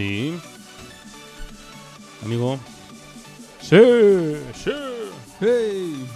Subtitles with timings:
[0.00, 0.40] Sí.
[2.24, 2.58] Amigo.
[3.60, 3.76] Sí,
[4.54, 4.72] sí.
[5.40, 6.08] ¡Hey!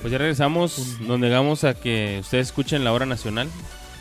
[0.00, 0.98] Pues ya regresamos.
[1.02, 3.48] Nos negamos a que ustedes escuchen la hora nacional.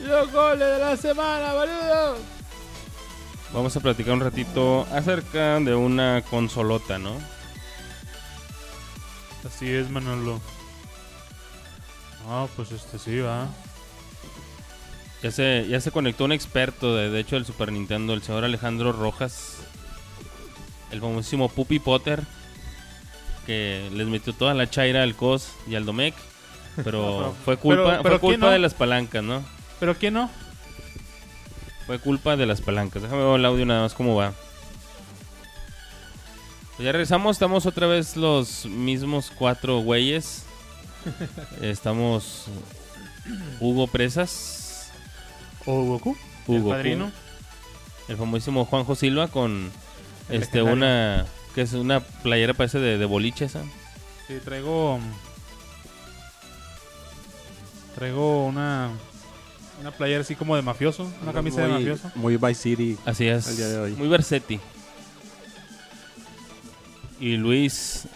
[0.01, 2.17] Los goles de la semana, boludo.
[3.53, 7.11] Vamos a platicar un ratito acerca de una consolota, ¿no?
[9.45, 10.41] Así es, Manolo.
[12.27, 13.47] Ah, pues este sí, va.
[15.25, 18.43] Ya se, ya se conectó un experto, de, de hecho, del Super Nintendo, el señor
[18.43, 19.55] Alejandro Rojas.
[20.91, 22.21] El famosísimo Puppy Potter.
[23.47, 26.13] Que les metió toda la chaira al COS y al Domec.
[26.83, 28.51] Pero fue culpa, pero- pero fue ¿quién culpa no?
[28.53, 29.43] de las palancas, ¿no?
[29.79, 30.29] ¿Pero quién no?
[31.87, 33.01] Fue culpa de las palancas.
[33.01, 34.31] Déjame ver el audio nada más cómo va.
[36.75, 40.43] Pues ya regresamos, estamos otra vez los mismos cuatro güeyes.
[41.61, 42.45] Estamos
[43.59, 44.64] Hugo Presas,
[45.65, 46.15] ¿O Goku?
[46.47, 47.11] Hugo el padrino.
[48.07, 49.71] el famosísimo Juanjo Silva con
[50.29, 50.73] El este legendario.
[50.73, 53.63] una que es una playera parece de, de boliche esa.
[54.27, 54.99] Sí, traigo.
[57.95, 58.89] Traigo una.
[59.81, 61.09] Una playera así como de mafioso.
[61.21, 62.11] Una camisa de Muy- mafioso.
[62.15, 62.97] Muy Vice City.
[63.05, 63.47] Así es.
[63.47, 63.91] El día de hoy.
[63.93, 64.59] Muy Versetti.
[67.19, 68.07] Y Luis,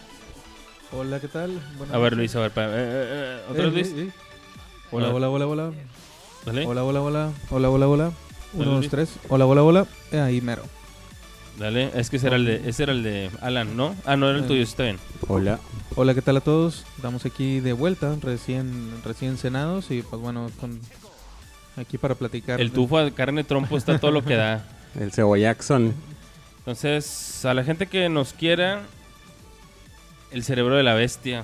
[0.91, 1.51] Hola, ¿qué tal?
[1.77, 2.17] Buenas a ver noches.
[2.17, 4.07] Luis, a ver, pa- eh, eh, eh, otra Eh, vez eh, Luis.
[4.09, 4.13] eh.
[4.91, 5.71] Hola, hola, hola, hola.
[6.45, 6.65] Dale.
[6.65, 7.31] Hola, hola, hola.
[7.49, 8.11] Hola, hola, hola.
[8.53, 9.09] Uno, Dale, dos, tres.
[9.29, 9.85] Hola, hola, hola.
[10.11, 10.63] Eh, ahí mero.
[11.57, 13.93] Dale, es que ese era el de, ese era el de Alan, ¿no?
[14.05, 14.47] Ah, no, era el Eh.
[14.47, 14.97] tuyo, está bien.
[15.27, 15.59] Hola.
[15.95, 16.85] Hola, ¿qué tal a todos?
[16.95, 20.79] Estamos aquí de vuelta, recién recién cenados y pues bueno, con
[21.75, 22.61] aquí para platicar.
[22.61, 24.65] El tufo de carne trompo está todo lo que da.
[24.99, 25.93] El Cebollaxon.
[26.59, 28.83] Entonces, a la gente que nos quiera,
[30.31, 31.43] el cerebro de la bestia.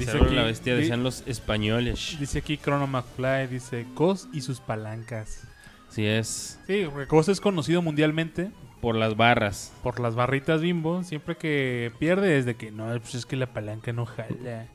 [0.00, 2.16] Dice aquí- la bestia, di- decían los españoles.
[2.18, 5.44] Dice aquí Chrono McFly, dice Cos y sus palancas.
[5.88, 8.50] Así es, Sí, porque Cos es conocido mundialmente
[8.80, 9.72] por las barras.
[9.82, 11.02] por las barritas bimbo.
[11.04, 14.66] Siempre que pierde es de que no, pues es que la palanca no jala.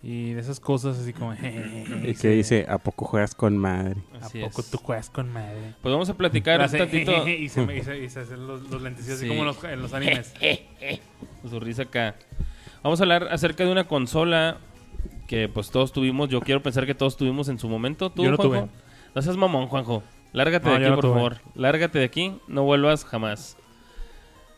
[0.00, 1.34] Y de esas cosas así como...
[1.34, 3.96] Y que dice, ¿a poco juegas con madre?
[4.22, 4.70] ¿A Así poco es.
[4.70, 5.74] tú juegas con madre?
[5.82, 8.46] Pues vamos a platicar un Hace- tantito y, se, me- y se- y se hacen
[8.46, 9.24] los, los lentecillos Sí.
[9.26, 10.32] así como en los, en los animes.
[11.50, 12.14] su risa acá.
[12.82, 14.58] Vamos a hablar acerca de una consola
[15.26, 16.28] que pues todos tuvimos.
[16.28, 18.10] Yo quiero pensar que todos tuvimos en su momento.
[18.10, 18.66] ¿Tú, Yo no Juanjo?
[18.66, 18.68] tuve.
[19.14, 20.02] No seas mamón, Juanjo.
[20.32, 21.14] Lárgate No, de aquí, no por tuve.
[21.14, 21.36] favor.
[21.54, 22.34] Lárgate de aquí.
[22.46, 23.56] No vuelvas jamás.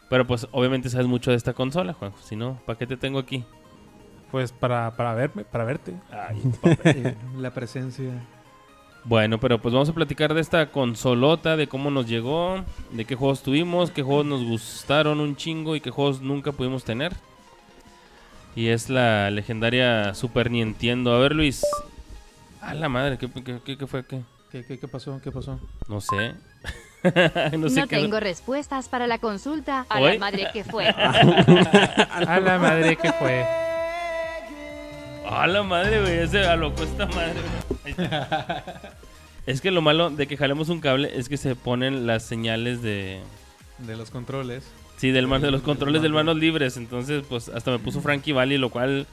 [0.08, 2.18] Pero pues obviamente sabes mucho de esta consola, Juanjo.
[2.22, 3.44] Si no, ¿para qué te tengo aquí?
[4.30, 5.94] Pues para, para verme, para verte.
[6.84, 8.10] Eh, la presencia.
[9.04, 12.56] Bueno, pero pues vamos a platicar de esta consolota, de cómo nos llegó,
[12.92, 16.84] de qué juegos tuvimos, qué juegos nos gustaron un chingo y qué juegos nunca pudimos
[16.84, 17.12] tener.
[18.56, 21.14] Y es la legendaria Super Nintendo.
[21.14, 21.62] A ver, Luis.
[22.60, 24.04] A la madre, ¿qué, qué, qué- qué fue?
[24.04, 24.20] ¿Qué?
[24.50, 25.20] ¿Qué, qué, qué pasó?
[25.22, 25.60] ¿Qué pasó?
[25.88, 26.34] No sé.
[27.52, 27.96] no No, sé qué.
[27.96, 29.86] tengo respuestas para la consulta.
[29.88, 30.88] A la madre que fue.
[30.88, 33.44] A la madre que fue.
[35.30, 36.18] A la madre, güey.
[36.18, 37.34] Ese a lo cuesta madre,
[37.84, 37.94] güey.
[39.46, 42.82] Es que lo malo de que jalemos un cable es que se ponen las señales
[42.82, 43.20] de.
[43.78, 44.64] De los controles.
[45.00, 46.76] Sí, del man- de los controles del manos libres.
[46.76, 49.06] Entonces, pues hasta me puso Frankie Valley, lo cual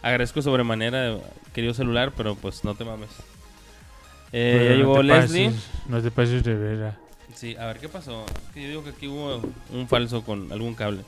[0.00, 1.18] agradezco sobremanera,
[1.52, 3.10] querido celular, pero pues no te mames.
[4.32, 5.46] Eh, ya Pero no llegó te Leslie.
[5.50, 6.96] pases, No te pases de vera.
[7.34, 8.24] Sí, a ver qué pasó.
[8.24, 9.42] Es que yo digo que aquí hubo
[9.74, 11.02] un falso con algún cable.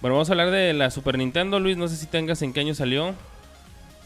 [0.00, 1.76] Bueno, vamos a hablar de la Super Nintendo, Luis.
[1.76, 3.14] No sé si tengas en qué año salió.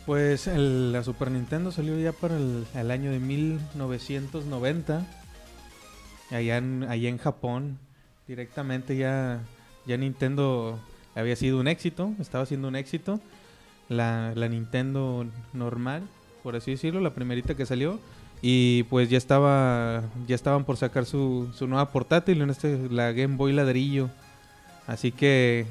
[0.06, 5.02] Pues el- la Super Nintendo salió ya para el, el año de 1990.
[6.30, 7.78] Allá en, allá en Japón.
[8.26, 9.40] Directamente ya,
[9.86, 10.78] ya Nintendo
[11.14, 12.12] había sido un éxito.
[12.20, 13.20] Estaba siendo un éxito.
[13.88, 16.02] La, la Nintendo normal,
[16.42, 18.00] por así decirlo, la primerita que salió.
[18.40, 23.12] Y pues ya estaba ya estaban por sacar su, su nueva portátil, en este, la
[23.12, 24.10] Game Boy ladrillo.
[24.86, 25.66] Así que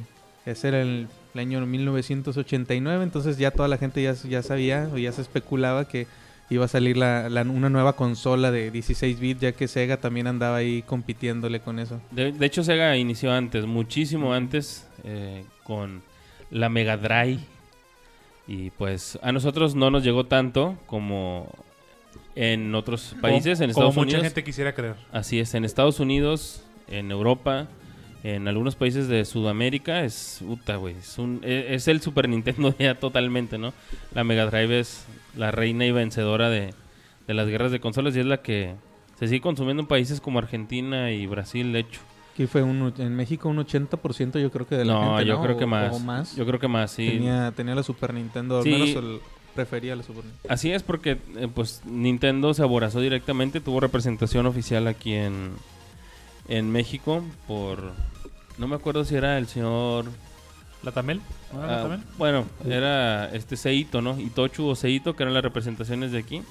[0.46, 4.98] ese era el, el año 1989, entonces ya toda la gente ya, ya sabía o
[4.98, 6.08] ya se especulaba que
[6.50, 10.28] iba a salir la, la- una nueva consola de 16 bits, ya que Sega también
[10.28, 12.00] andaba ahí compitiéndole con eso.
[12.12, 16.01] De, de hecho, Sega inició antes, muchísimo antes, eh, con
[16.51, 17.40] la Mega Drive.
[18.48, 21.50] Y pues a nosotros no nos llegó tanto como
[22.36, 24.24] en otros países, en Como Estados mucha Unidos.
[24.24, 24.96] gente quisiera creer.
[25.12, 27.68] Así es, en Estados Unidos, en Europa,
[28.24, 30.96] en algunos países de Sudamérica, es puta, güey.
[30.96, 33.74] Es, un- e- es el Super Nintendo ya totalmente, ¿no?
[34.14, 35.06] La Mega Drive es
[35.36, 36.74] la reina y vencedora de,
[37.28, 38.75] de las guerras de consolas y es la que
[39.20, 42.00] se sigue consumiendo en países como Argentina y Brasil, de hecho.
[42.34, 45.36] Aquí fue un, en México un 80% yo creo que de la no, gente, yo
[45.38, 45.44] ¿no?
[45.44, 45.94] creo que O- más.
[45.94, 46.36] o más.
[46.36, 47.08] Yo creo que más, sí.
[47.08, 49.20] Tenía, tenía la Super Nintendo, al menos el,
[49.54, 50.48] prefería la Super Nintendo.
[50.52, 55.52] Así es porque eh, pues Nintendo se aborazó directamente, tuvo representación oficial aquí en,
[56.48, 57.92] en México por...
[58.58, 60.06] No me acuerdo si era el señor...
[60.84, 61.22] ¿La Tamel?
[61.54, 64.20] ¿No era la ah, bueno, era este Seito, ¿no?
[64.20, 66.42] Itochu o Seito, que eran las representaciones de aquí.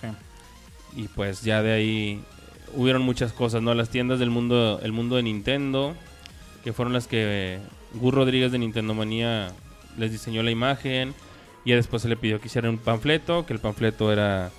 [0.00, 1.02] Sí.
[1.02, 3.72] Y pues ya de ahí eh, hubieron muchas cosas, ¿no?
[3.74, 5.94] Las tiendas del mundo, el mundo de Nintendo,
[6.64, 7.58] que fueron las que eh,
[7.94, 9.52] Gus Rodríguez de Nintendo Manía
[9.96, 11.14] les diseñó la imagen.
[11.64, 14.50] Y después se le pidió que hicieran un panfleto, que el panfleto era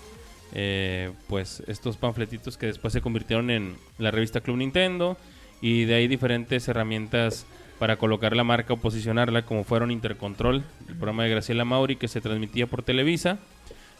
[0.53, 5.17] eh, pues estos panfletitos que después se convirtieron en la revista Club Nintendo.
[5.61, 7.45] Y de ahí diferentes herramientas
[7.79, 12.07] para colocar la marca o posicionarla, como fueron Intercontrol, el programa de Graciela Mauri que
[12.07, 13.39] se transmitía por Televisa.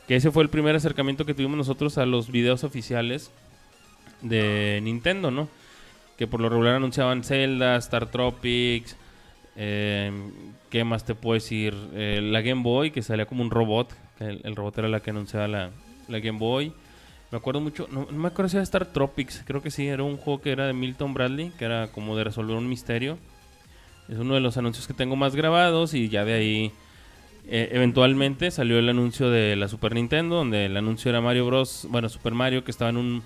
[0.08, 3.32] Que ese fue el primer acercamiento que tuvimos nosotros a los videos oficiales
[4.22, 5.50] de Nintendo, ¿no?
[6.18, 8.96] Que por lo regular anunciaban Zelda, Star Tropics,
[9.58, 10.12] eh,
[10.70, 11.76] ¿qué más te puedo decir?
[11.94, 15.10] Eh, la Game Boy, que salía como un robot, el, el robot era la que
[15.10, 15.72] anunciaba la
[16.08, 16.74] Game Boy.
[17.32, 20.04] Me acuerdo mucho, no, no me acuerdo si era Star Tropics, creo que sí, era
[20.04, 23.18] un juego que era de Milton Bradley, que era como de resolver un misterio.
[24.08, 26.72] Es uno de los anuncios que tengo más grabados y ya de ahí
[27.50, 31.88] eh, eventualmente salió el anuncio de la Super Nintendo, donde el anuncio era Mario Bros,
[31.90, 33.24] bueno, Super Mario que estaba en un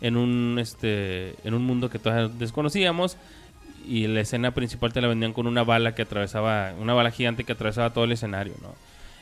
[0.00, 3.16] en un este en un mundo que todavía desconocíamos
[3.86, 7.44] y la escena principal te la vendían con una bala que atravesaba, una bala gigante
[7.44, 8.74] que atravesaba todo el escenario, ¿no?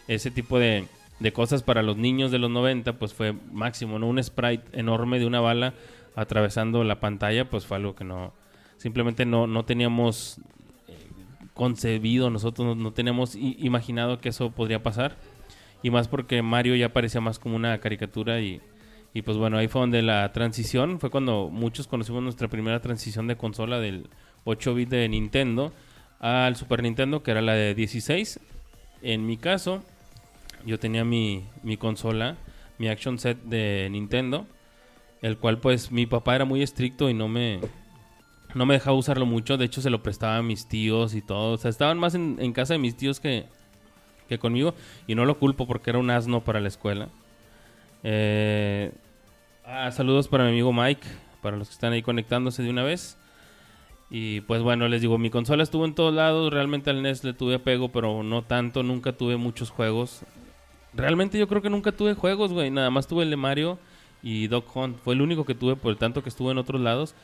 [0.09, 0.87] Ese tipo de,
[1.20, 4.08] de cosas para los niños de los 90 pues fue máximo, ¿no?
[4.08, 5.75] Un sprite enorme de una bala
[6.17, 8.32] atravesando la pantalla pues fue algo que no
[8.78, 10.38] simplemente no, no teníamos
[10.88, 10.94] eh,
[11.55, 15.17] concebido, nosotros no, no teníamos imaginado que eso podría pasar.
[15.82, 18.61] Y más porque Mario ya parecía más como una caricatura y,
[19.12, 23.26] y pues bueno, ahí fue donde la transición, fue cuando muchos conocimos nuestra primera transición
[23.26, 24.08] de consola del
[24.44, 25.72] 8 bit de Nintendo
[26.19, 28.40] al Super Nintendo, que era la de 16.
[29.02, 29.82] En mi caso,
[30.64, 32.36] yo tenía mi, mi consola,
[32.78, 34.46] mi action set de Nintendo,
[35.22, 37.60] el cual pues mi papá era muy estricto y no me,
[38.54, 39.56] no me dejaba usarlo mucho.
[39.56, 41.52] De hecho, se lo prestaba a mis tíos y todo.
[41.52, 43.46] O sea, estaban más en, en casa de mis tíos que,
[44.28, 44.74] que conmigo.
[45.06, 47.08] Y no lo culpo porque era un asno para la escuela.
[48.02, 48.92] Eh,
[49.64, 51.06] ah, saludos para mi amigo Mike,
[51.42, 53.18] para los que están ahí conectándose de una vez.
[54.10, 56.52] Y pues bueno, les digo, mi consola estuvo en todos lados.
[56.52, 58.82] Realmente al NES le tuve apego, pero no tanto.
[58.82, 60.22] Nunca tuve muchos juegos.
[60.94, 62.70] Realmente yo creo que nunca tuve juegos, güey.
[62.70, 63.78] Nada más tuve el de Mario
[64.22, 64.98] y Doc Hunt.
[64.98, 67.14] Fue el único que tuve por el tanto que estuve en otros lados.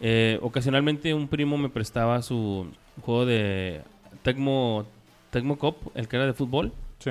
[0.00, 2.66] Eh, ocasionalmente un primo me prestaba su
[3.00, 3.80] juego de
[4.22, 4.84] Tecmo,
[5.30, 6.72] Tecmo Cop, el que era de fútbol.
[6.98, 7.10] Sí.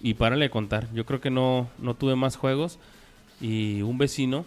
[0.00, 0.92] Y párale de contar.
[0.92, 2.78] Yo creo que no, no tuve más juegos.
[3.40, 4.44] Y un vecino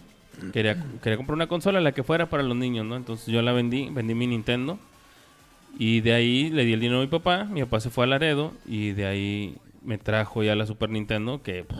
[0.52, 2.96] quería, quería comprar una consola, la que fuera para los niños, ¿no?
[2.96, 4.78] Entonces yo la vendí, vendí mi Nintendo.
[5.78, 7.44] Y de ahí le di el dinero a mi papá.
[7.44, 8.52] Mi papá se fue a Laredo.
[8.66, 11.76] Y de ahí me trajo ya la Super Nintendo, que pff,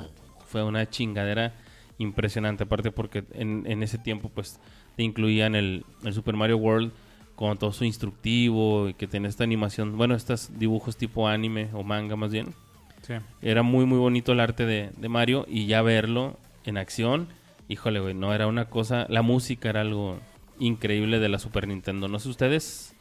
[0.47, 1.55] fue una chingadera
[1.99, 2.65] impresionante.
[2.65, 4.61] Aparte porque en, en ese tiempo, pues,
[4.97, 6.93] te incluían el, el Super Mario World
[7.35, 11.83] con todo su instructivo y que tenía esta animación, bueno, estos dibujos tipo anime o
[11.83, 12.55] manga más bien.
[13.03, 13.15] Sí.
[13.41, 17.29] Era muy, muy bonito el arte de, de Mario y ya verlo en acción,
[17.69, 20.21] híjole, güey, no era una cosa, la música era algo
[20.59, 22.07] increíble de la Super Nintendo.
[22.07, 22.95] No sé ustedes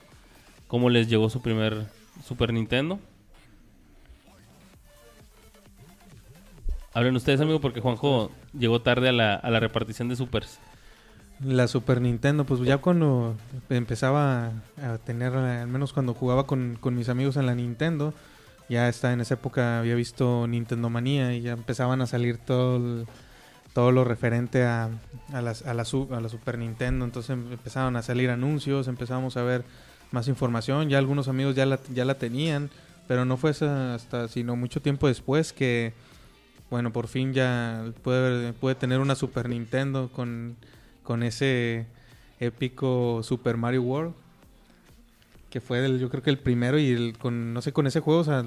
[0.68, 1.88] cómo les llegó su primer
[2.26, 3.00] Super Nintendo.
[6.94, 10.60] Hablen ustedes, amigo, porque Juanjo llegó tarde a la, a la repartición de supers.
[11.44, 13.36] La Super Nintendo, pues ya cuando
[13.70, 18.14] empezaba a tener, al menos cuando jugaba con, con mis amigos en la Nintendo,
[18.70, 22.78] ya está en esa época había visto Nintendo Manía y ya empezaban a salir todo
[22.78, 23.06] el-
[23.74, 24.90] todo lo referente a,
[25.34, 29.38] a, las- a la, a la Super Nintendo, entonces em- empezaban a salir anuncios, empezábamos
[29.38, 29.64] a ver
[30.12, 32.70] más información, ya algunos amigos ya la, ya la tenían,
[33.08, 35.94] pero no fue hasta sino mucho tiempo después que,
[36.72, 40.56] bueno, por fin ya pude, pude tener una Super Nintendo con
[41.04, 41.86] con ese
[42.40, 44.14] épico Super Mario World
[45.50, 48.00] que fue el, yo creo que el primero y el con no sé con ese
[48.00, 48.44] juego o sea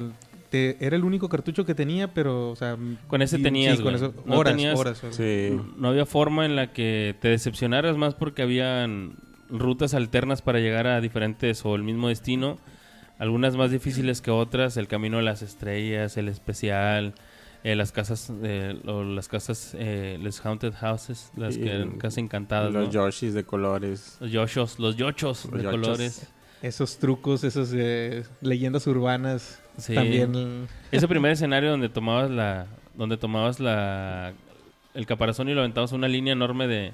[0.50, 2.76] te- era el único cartucho que tenía pero o sea
[3.08, 4.04] Con ese y- tenías, sí, con güey.
[4.10, 5.16] eso, No horas tenías- horas, horas.
[5.16, 5.50] Sí.
[5.76, 9.16] No había forma en la que te decepcionaras más porque habían
[9.50, 12.58] rutas alternas para llegar a diferentes o el mismo destino.
[13.18, 17.14] Algunas más difíciles que otras, el camino de las estrellas, el especial,
[17.64, 21.98] eh, las casas, eh, o las casas, eh, las haunted houses, las Sí, que eran
[21.98, 22.92] casas encantadas, Los ¿no?
[22.92, 24.16] Yoshis de colores.
[24.20, 25.80] los yoshos, los yochos Los de yochos.
[25.80, 26.28] colores.
[26.62, 29.94] esos trucos esas eh, leyendas urbanas Sí.
[29.94, 34.32] también Ese primer escenario donde tomabas la, donde tomabas la,
[34.94, 36.92] el caparazón y lo aventabas a una línea enorme de,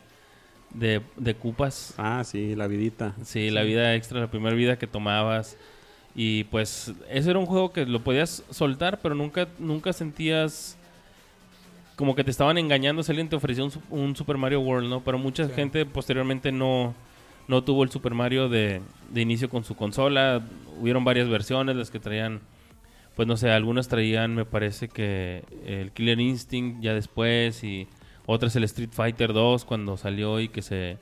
[0.73, 1.93] de, de cupas.
[1.99, 3.15] Ah, sí, la vidita.
[3.23, 5.59] Sí, la vida extra, la primera vida que tomabas.
[6.14, 10.76] Y pues ese era un juego que lo podías soltar, pero nunca, nunca sentías
[11.97, 14.88] como que te estaban engañando, si alguien te ofreció un, su- un Super Mario World,
[14.88, 15.00] ¿no?
[15.02, 15.52] Pero mucha Sí.
[15.55, 16.95] gente posteriormente no,
[17.47, 20.43] no tuvo el Super Mario de, de inicio con su consola.
[20.81, 22.40] Hubieron varias versiones, las que traían,
[23.17, 27.87] pues no sé, algunas traían, me parece que el Killer Instinct ya después y
[28.26, 30.97] otras el Street Fighter 2 cuando salió y que se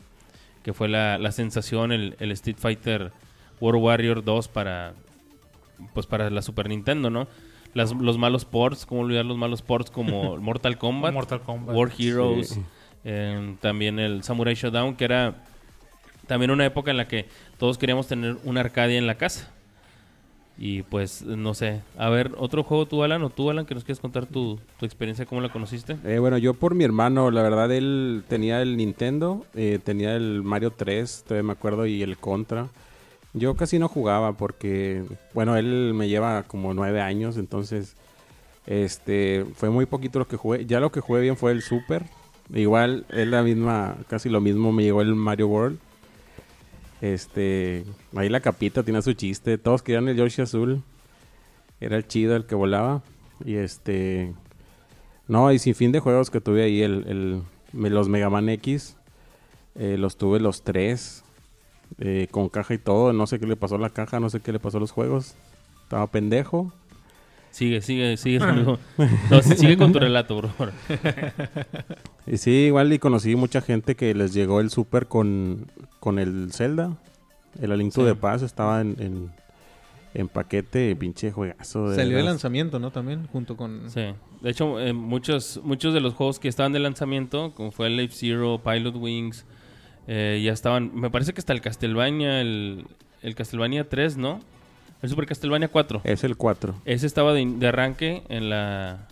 [0.64, 3.12] que fue la, la sensación el, el Street Fighter
[3.60, 4.94] World Warrior 2 para
[5.94, 7.28] pues para la Super Nintendo, ¿no?
[7.74, 11.76] Las- los malos ports, ¿cómo olvidar los malos ports como Mortal Kombat, Mortal Kombat.
[11.76, 12.62] War Heroes, Sí.
[13.04, 15.44] eh, también el Samurai Showdown, que era
[16.26, 17.26] también una época en la que
[17.58, 19.50] todos queríamos tener una Arcadia en la casa.
[20.60, 21.82] Y pues, no sé.
[21.96, 24.86] A ver, otro juego tú, Alan, o tú, Alan, que nos quieres contar tu, tu
[24.86, 25.96] experiencia, cómo la conociste.
[26.04, 30.42] Eh, bueno, yo por mi hermano, la verdad, él tenía el Nintendo, eh, tenía el
[30.42, 32.66] Mario 3, todavía me acuerdo, y el Contra.
[33.34, 35.04] Yo casi no jugaba porque,
[35.34, 37.94] bueno, él me lleva como nueve años, entonces,
[38.66, 40.66] este, fue muy poquito lo que jugué.
[40.66, 42.04] Ya lo que jugué bien fue el Super.
[42.52, 45.78] Igual, es la misma, casi lo mismo me llegó el Mario World.
[47.00, 47.84] Este,
[48.16, 49.58] ahí la capita tiene su chiste.
[49.58, 50.82] Todos querían el Yoshi azul.
[51.80, 53.02] Era el chido el que volaba.
[53.44, 54.32] Y este,
[55.28, 57.42] no, y sin fin de juegos que tuve ahí, el,
[57.72, 58.96] los Mega Man X,
[59.74, 61.22] eh, los tuve los tres,
[61.98, 63.12] eh, con caja y todo.
[63.12, 64.90] No sé qué le pasó a la caja, no sé qué le pasó a los
[64.92, 65.34] juegos.
[65.84, 66.72] Estaba pendejo.
[67.50, 68.78] Sigue, sigue, sigue, amigo.
[69.30, 70.72] No, sí, sigue con tu relato, por favor.
[72.26, 75.66] Y sí, igual y conocí mucha gente que les llegó el Super con,
[75.98, 76.96] con el Zelda.
[77.60, 78.06] El Aliento Sí.
[78.06, 79.30] de Paz estaba en, en,
[80.14, 81.88] en paquete, pinche juegazo.
[81.90, 82.90] de Salió de lanzamiento, ¿no?
[82.90, 83.90] También, junto con...
[83.90, 84.02] Sí.
[84.42, 87.98] De hecho, eh, muchos, muchos de los juegos que estaban de lanzamiento, como fue el
[87.98, 89.44] F-Zero, Pilot Wings,
[90.08, 90.90] eh, ya estaban.
[90.94, 92.86] Me parece que hasta el Castlevania, el,
[93.22, 94.40] el Castlevania 3, ¿no?
[95.02, 96.00] El Super Castlevania 4.
[96.04, 96.74] Es el 4.
[96.86, 99.06] Ese estaba de, de arranque en la,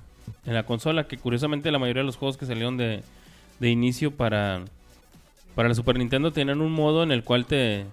[0.46, 3.02] en la consola, que curiosamente la mayoría de los juegos que salieron de,
[3.60, 4.64] de inicio para,
[5.54, 7.84] para la Super Nintendo tenían un modo en el cual te,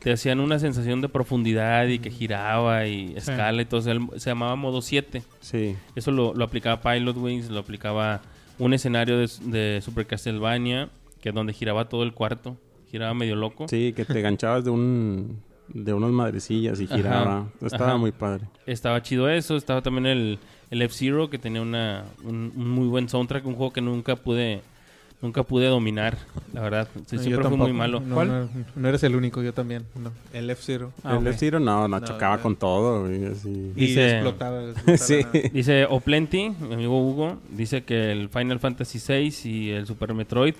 [0.00, 3.80] te hacían una sensación de profundidad y que giraba y escala y todo.
[3.80, 5.22] Se, se llamaba modo 7.
[5.40, 5.76] Sí.
[5.94, 8.20] Eso lo, lo aplicaba Pilot Wings, lo aplicaba
[8.58, 10.90] un escenario de, de Super Castlevania,
[11.24, 12.58] que es donde giraba todo el cuarto,
[12.90, 13.66] giraba medio loco.
[13.66, 17.46] Sí, que te ganchabas de un de unos madrecillas y Ajá, giraba.
[17.62, 17.96] Estaba ajá.
[17.96, 18.44] muy padre.
[18.66, 20.38] Estaba chido eso, estaba también el,
[20.70, 24.60] el F-Zero, que tenía una, un, un muy buen soundtrack, un juego que nunca pude
[25.22, 26.18] nunca pude dominar,
[26.52, 26.88] la verdad.
[27.06, 28.00] Sí, No, siempre fue muy malo.
[28.00, 28.28] No, ¿Cuál?
[28.28, 29.86] no, no eres el único, yo también.
[29.94, 30.12] No.
[30.34, 30.92] El F-Zero.
[31.02, 31.26] Ah, el ok.
[31.28, 32.42] F-Zero no, no, No, chocaba no.
[32.42, 33.06] con todo.
[33.06, 33.48] así.
[33.74, 34.62] Y Dice- explotaba.
[34.62, 35.22] explotaba Sí.
[35.54, 40.56] Dice Oplenty, mi amigo Hugo, dice que el Final Fantasy VI y el Super Metroid,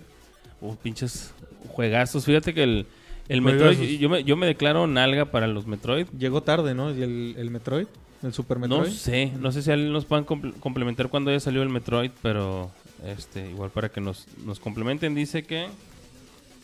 [0.68, 1.32] uh, pinches
[1.68, 2.24] juegazos.
[2.24, 2.86] Fíjate que el,
[3.28, 3.40] el.
[3.42, 6.06] Metroid, yo me, yo me declaro nalga para los Metroid.
[6.18, 6.92] Llegó tarde, ¿no?
[6.94, 7.86] Y el, el Metroid,
[8.22, 8.88] el Super Metroid.
[8.88, 12.10] No sé, no sé si alguien nos puedan comple- complementar cuando haya salido el Metroid,
[12.22, 12.70] pero
[13.06, 15.66] este igual para que nos, nos complementen, dice que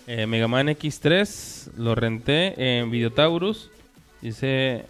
[0.06, 3.70] eh, Mega Man X3 lo renté en Videotaurus.
[4.22, 4.84] Dice.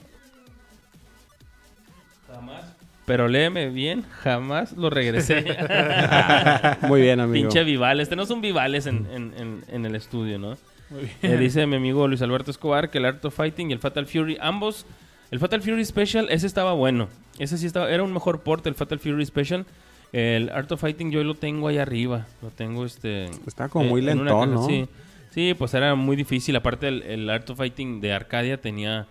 [2.26, 2.69] Jamás.
[3.10, 5.44] Pero léeme bien, jamás lo regresé.
[6.82, 7.48] Muy bien, amigo.
[7.48, 8.08] Pinche Vivales.
[8.08, 10.56] Tenemos un Vivales en, en- en- en el estudio, ¿no?
[10.90, 11.34] Muy bien.
[11.34, 14.06] Eh, dice mi amigo Luis Alberto Escobar que el Art of Fighting y el Fatal
[14.06, 14.86] Fury, ambos,
[15.32, 17.08] el Fatal Fury Special, ese estaba bueno.
[17.40, 19.66] Ese sí estaba, era un mejor port, el Fatal Fury Special.
[20.12, 22.28] El Art of Fighting yo lo tengo ahí arriba.
[22.42, 23.24] Lo tengo este.
[23.44, 24.66] Está como muy una lentón, ¿no?
[24.68, 24.86] Sí.
[25.30, 26.54] Sí, pues era muy difícil.
[26.54, 29.06] Aparte, el, el Art of Fighting de Arcadia tenía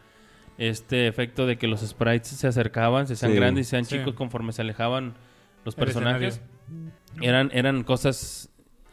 [0.59, 3.37] este efecto de que los sprites se acercaban, se hacían Sí.
[3.37, 3.97] grandes y se hacían Sí.
[3.97, 5.15] chicos conforme se alejaban
[5.65, 6.41] los personajes.
[7.21, 8.49] Eran, eran cosas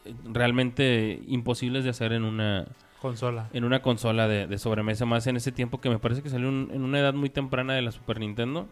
[0.06, 2.66] eh, realmente imposibles de hacer en una
[3.02, 3.50] Consola.
[3.52, 6.48] en una consola de, de sobremesa más en ese tiempo que me parece que salió
[6.48, 8.68] un- en una edad muy temprana de la Super Nintendo.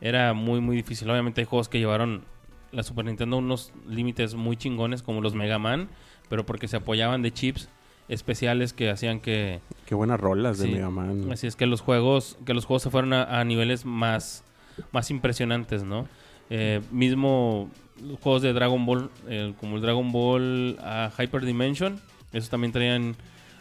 [0.00, 1.10] Era muy muy difícil.
[1.10, 2.24] Obviamente hay juegos que llevaron
[2.72, 5.88] la Super Nintendo unos límites muy chingones como los Mega Man,
[6.28, 7.68] pero porque se apoyaban de chips
[8.08, 10.72] especiales que hacían que Qué buenas rolas de Sí.
[10.72, 11.30] Mega Man.
[11.32, 14.44] así es que los juegos que los juegos se fueron a, a niveles más
[14.92, 16.06] más impresionantes, ¿no?
[16.50, 17.70] Eh, mismo
[18.06, 21.98] los juegos de Dragon Ball, eh, como el Dragon Ball ah, Hyper Dimension,
[22.32, 23.16] esos también traían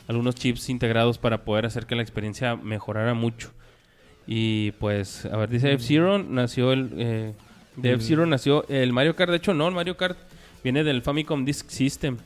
[0.07, 3.51] algunos chips integrados para poder hacer que la experiencia mejorara mucho.
[4.27, 6.89] Y pues, a ver, dice F-Zero, nació el...
[6.97, 7.33] eh,
[7.77, 10.17] de F-Zero nació el Mario Kart, de hecho no, el Mario Kart
[10.63, 12.17] viene del Famicom Disk System.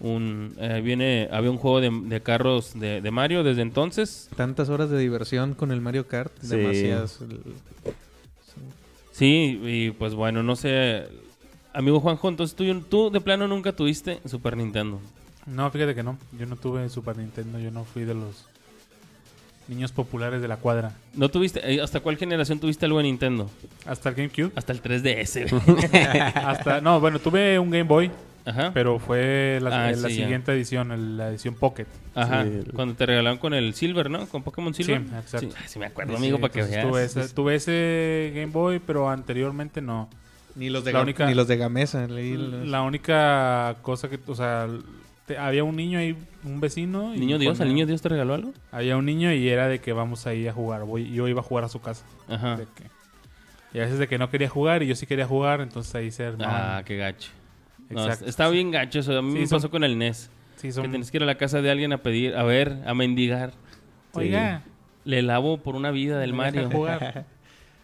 [0.00, 4.30] Un, eh, viene, había un juego de, de carros de, de Mario desde entonces.
[4.34, 6.32] Tantas horas de diversión con el Mario Kart.
[6.40, 6.56] Sí.
[6.56, 7.20] Demasiadas.
[7.20, 7.40] El-
[9.12, 11.06] Sí, y pues bueno, no sé.
[11.74, 14.98] Amigo Juanjo, entonces tú, tú de plano nunca tuviste Super Nintendo.
[15.46, 16.16] No, fíjate que no.
[16.38, 17.58] Yo no tuve Super Nintendo.
[17.58, 18.46] Yo no fui de los
[19.68, 20.94] niños populares de la cuadra.
[21.14, 23.50] ¿No tuviste, eh, hasta cuál generación tuviste algo de Nintendo?
[23.84, 24.52] Hasta el GameCube.
[24.56, 25.78] Hasta el 3DS, güey.
[26.34, 28.10] hasta, no, bueno, tuve un Game Boy,
[28.44, 28.70] Ajá.
[28.72, 30.22] pero fue la, Ah, la sí, ya.
[30.22, 31.86] siguiente edición, el- la edición Pocket.
[32.14, 32.42] Ajá.
[32.44, 34.26] Sí, el- Cuando te regalaron con el Silver, ¿no?
[34.26, 35.00] Con Pokémon Silver.
[35.02, 35.38] Sí, exacto.
[35.50, 36.86] Sí, Ay, sí me acuerdo, Sí, amigo, para que veas.
[36.88, 40.08] Tuve ese, tuve ese Game Boy, pero anteriormente no.
[40.56, 42.06] Ni los de, La única- ni los de Gamesa.
[42.08, 44.66] leí los- La única cosa que, o sea,
[45.26, 47.14] te- había un niño ahí, un vecino.
[47.14, 47.60] y ¿Niño Dios?
[47.60, 48.52] ¿Al niño Dios te regaló algo?
[48.72, 50.84] Había un niño y era de que vamos ahí a jugar.
[50.84, 52.04] Voy, yo iba a jugar a su casa.
[52.28, 52.56] Ajá.
[52.56, 52.90] De que-
[53.72, 56.10] y a veces de que no quería jugar y yo sí quería jugar, entonces ahí
[56.10, 56.56] se armaban.
[56.78, 57.30] Ah, qué gacho.
[57.90, 58.26] No, Exacto.
[58.26, 59.18] está bien gacho eso.
[59.18, 60.30] A mí Sí, me son- pasó con el NES.
[60.56, 62.94] Sí, Que tienes que ir a la casa de alguien a pedir, a ver, a
[62.94, 63.52] mendigar.
[64.12, 64.62] Oiga,
[65.04, 66.70] Le lavo por una vida del ¿me deja Mario.
[66.76, 67.24] jugar?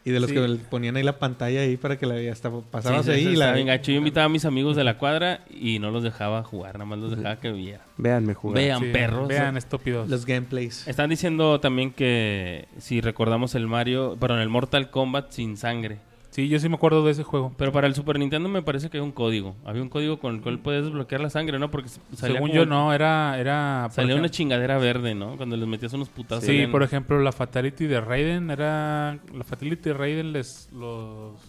[0.04, 0.36] Y de los Sí.
[0.36, 3.50] que ponían ahí la pantalla ahí para que la hasta pasabas sí, ahí y la
[3.54, 3.90] bien gacho.
[3.90, 7.00] Yo invitaba a mis amigos de la cuadra y no los dejaba jugar, nada más
[7.00, 7.80] los dejaba que vieran.
[7.96, 8.56] Véanme jugar.
[8.56, 9.26] Vean, Sí, perros.
[9.26, 10.08] Vean, estúpidos.
[10.08, 10.86] los gameplays.
[10.86, 15.98] Están diciendo también que si recordamos el Mario, perdón, el Mortal Kombat sin sangre.
[16.36, 17.54] Sí, yo sí me acuerdo de ese juego.
[17.56, 19.56] Pero para el Super Nintendo me parece que hay un código.
[19.64, 21.70] Había un código con el cual puedes desbloquear la sangre, ¿no?
[21.70, 23.38] Porque salía Según como- yo, no, era...
[23.40, 25.38] era Salía una chingadera verde, ¿no?
[25.38, 26.44] Cuando les metías unos putazos.
[26.44, 29.18] Sí, por ejemplo, la Fatality de Raiden era...
[29.34, 30.68] La Fatality de Raiden les...
[30.74, 31.40] Los...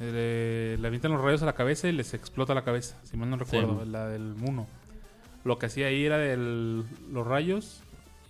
[0.00, 3.30] eh, le avientan los rayos a la cabeza y les explota la cabeza, si mal
[3.30, 4.66] no recuerdo, la del Muno.
[5.44, 7.81] Lo que hacía ahí era del, los rayos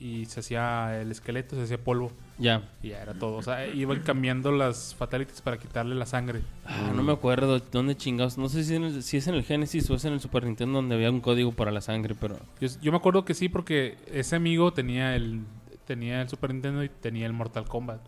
[0.02, 2.68] y se hacía el esqueleto, se hacía polvo Ya.
[2.82, 3.36] y ya era todo.
[3.36, 6.40] O sea, iban cambiando las fatalities para quitarle la sangre.
[6.64, 8.36] Ah, no me acuerdo dónde chingados.
[8.36, 10.44] No sé si, en el- si es en el Genesis o es en el Super
[10.44, 12.36] Nintendo donde había un código para la sangre, pero...
[12.60, 15.42] Yo, yo me acuerdo que sí, porque ese amigo tenía el,
[15.86, 18.00] tenía el Super Nintendo y tenía el Mortal Kombat.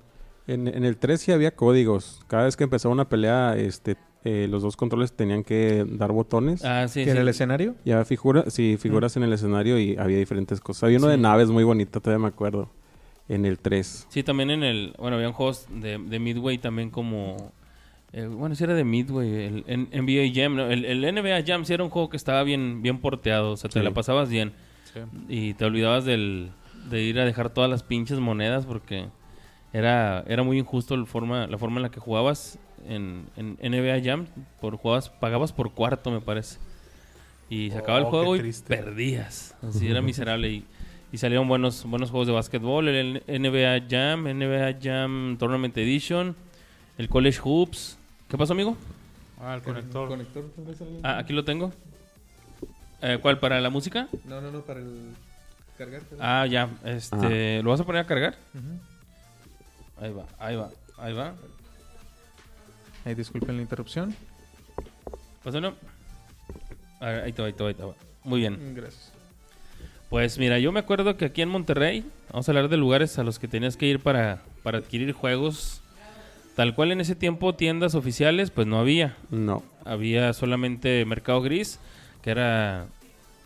[0.47, 2.21] En, en el 3 sí había códigos.
[2.27, 6.65] Cada vez que empezaba una pelea, este, eh, los dos controles tenían que dar botones.
[6.65, 7.11] Ah, sí, ¿Que sí.
[7.11, 7.75] en el escenario?
[7.85, 10.85] Ya figura, sí, figuras en el escenario y había diferentes cosas.
[10.85, 12.71] Había uno de naves muy bonito, todavía me acuerdo.
[13.29, 14.07] En el 3.
[14.11, 14.95] Sí, también en el...
[14.99, 17.53] Bueno, habían juegos de, de Midway también como...
[18.13, 20.67] eh, bueno, sí era de Midway, el, en- NBA Jam, ¿no?
[20.71, 23.71] El, el NBA Jam sí era un juego que estaba bien, bien porteado, o sea,
[23.71, 23.85] te Sí.
[23.85, 24.53] la pasabas bien.
[24.93, 25.01] Sí.
[25.29, 26.51] Y te olvidabas del,
[26.91, 29.07] de ir a dejar todas las pinches monedas porque
[29.73, 34.03] era, era muy injusto la forma, la forma en la que jugabas en, en NBA
[34.05, 34.27] Jam.
[34.61, 36.59] Por, jugabas, pagabas por cuarto, me parece.
[37.51, 38.77] Y se acababa el Oh, juego y triste.
[38.77, 39.55] perdías.
[39.63, 40.49] Así era miserable.
[40.51, 40.65] Y,
[41.13, 42.89] y salieron buenos, buenos juegos de básquetbol.
[42.89, 46.35] El NBA Jam, NBA Jam Tournament Edition,
[46.99, 47.99] el College Hoops.
[48.29, 48.77] ¿Qué pasó, amigo?
[49.41, 50.19] Ah, el conector.
[51.03, 51.73] Ah, aquí lo tengo.
[53.03, 53.39] Eh, ¿Cuál?
[53.39, 54.09] ¿Para la música?
[54.25, 55.11] No, no, no, para el
[55.77, 56.01] cargar.
[56.19, 56.71] Ah, ya.
[56.85, 58.37] Este, ¿Lo vas a poner a cargar?
[60.01, 61.35] Ahí va, ahí va, ahí va.
[63.05, 64.15] Ahí disculpen la interrupción.
[65.43, 65.75] Pásalo.
[67.01, 67.95] A ver, ahí te va, ahí te va, ahí te va.
[68.25, 68.75] Muy bien.
[68.75, 69.13] Gracias.
[70.09, 73.25] Pues mira, yo me acuerdo que aquí en Monterrey, vamos a hablar de lugares a
[73.25, 75.81] los que tenías que ir para, para adquirir juegos.
[76.57, 79.17] Tal cual en ese tiempo tiendas oficiales, pues no había.
[79.31, 79.65] No.
[79.85, 81.81] Había solamente Mercado Gris,
[82.23, 82.87] que era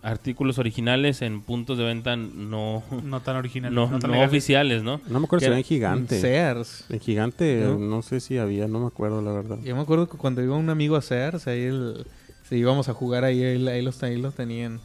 [0.02, 3.74] artículos originales en puntos de venta no, No tan original.
[3.74, 5.00] no, tan no oficiales, ¿no?
[5.08, 6.20] No me acuerdo si ¿Qué era en Gigante.
[6.20, 6.84] Sears.
[6.88, 7.78] En Gigante, ¿No?
[7.78, 9.58] no sé si había, no me acuerdo la verdad.
[9.64, 12.06] Yo me acuerdo que cuando iba un amigo a Sears, ahí el,
[12.48, 14.80] si íbamos a jugar ahí, ahí, ahí los, ahí los tenían.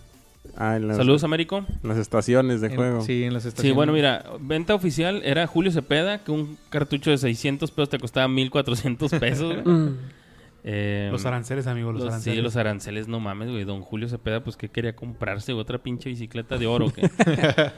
[0.57, 1.59] Ah, en las, Saludos, Américo.
[1.83, 3.01] en las estaciones de En- juego.
[3.01, 3.75] Sí, en las Sí, estaciones.
[3.75, 8.27] bueno, mira, venta oficial era Julio Cepeda, que un cartucho de 600 pesos te costaba
[8.27, 9.55] 1400 pesos.
[10.63, 12.37] Eh, Los aranceles, amigos, los, los- aranceles.
[12.37, 13.63] Sí, los aranceles, no mames, güey.
[13.65, 16.91] Don Julio Cepeda, pues que quería comprarse otra pinche bicicleta de oro.
[16.93, 17.09] ¿qué?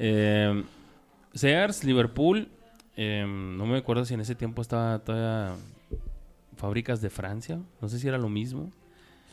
[0.00, 0.62] Eh,
[1.34, 2.48] Sears, Liverpool.
[2.96, 5.56] eh, no me acuerdo si en ese tiempo estaba todavía
[6.56, 7.58] fábricas de Francia.
[7.80, 8.70] No sé si era lo mismo.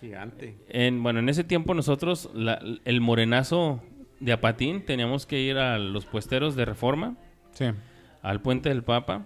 [0.02, 0.58] Gigante.
[0.68, 3.82] En, bueno, en ese tiempo nosotros, la- el morenazo
[4.20, 7.16] de Apatín, teníamos que ir a los puesteros de Reforma,
[7.52, 7.66] Sí.
[8.24, 9.26] al Puente del Papa.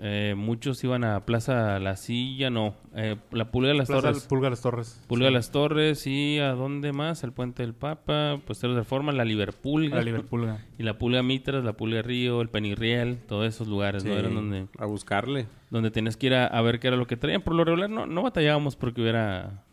[0.00, 4.26] Eh, muchos iban a Plaza La Silla, no, eh, la Pulga de las Plaza Torres.
[4.28, 5.04] Pulga de las Torres.
[5.08, 5.34] Pulga de Sí.
[5.34, 9.90] las Torres y a dónde más, al Puente del Papa, Puesteros de Reforma, la Liverpool
[9.90, 10.54] La Liverpool.
[10.78, 14.12] y la Pulga Mitras, la Pulga Río, el Penirriel, todos esos lugares, ¿no?
[14.16, 15.48] Eran donde, A buscarle.
[15.70, 17.42] donde tenías que ir a, a ver qué era lo que traían.
[17.42, 19.64] Por lo regular no, no batallábamos porque hubiera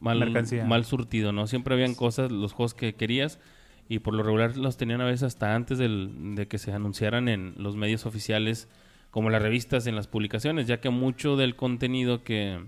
[0.00, 0.64] mal, Mercancía.
[0.64, 1.46] mal surtido, ¿no?
[1.46, 3.38] Siempre habían cosas, los juegos que querías
[3.86, 7.28] y por lo regular los tenían a veces hasta antes del- de que se anunciaran
[7.28, 8.66] en los medios oficiales
[9.14, 12.58] como las revistas en las publicaciones, ya que mucho del contenido que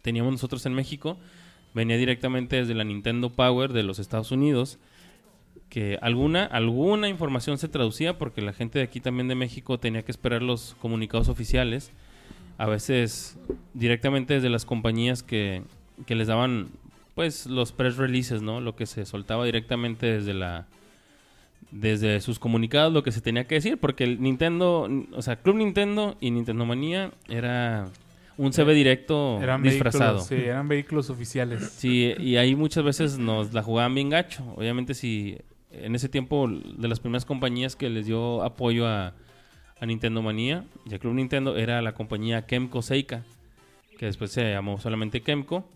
[0.00, 1.18] teníamos nosotros en México
[1.74, 4.78] venía directamente desde la Nintendo Power de los Estados Unidos
[5.68, 10.02] que alguna alguna información se traducía porque la gente de aquí también de México tenía
[10.06, 11.92] que esperar los comunicados oficiales
[12.56, 13.36] a veces
[13.74, 15.64] directamente desde las compañías que,
[16.06, 16.68] que les daban
[17.14, 20.66] pues los press releases no lo que se soltaba directamente desde la
[21.70, 25.56] desde sus comunicados lo que se tenía que decir, porque el Nintendo, o sea, Club
[25.56, 27.88] Nintendo y Nintendo Manía era
[28.38, 30.18] un CB directo Eran disfrazado.
[30.18, 31.70] vehículos, sí, eran vehículos oficiales.
[31.76, 34.44] Sí, y ahí muchas veces nos la jugaban bien gacho.
[34.56, 35.36] Obviamente, si
[35.70, 39.14] en ese tiempo de las primeras compañías que les dio apoyo a,
[39.80, 43.24] a Nintendo Manía y a Club Nintendo era la compañía Kemco Seika,
[43.98, 45.68] que después se llamó solamente Kemco.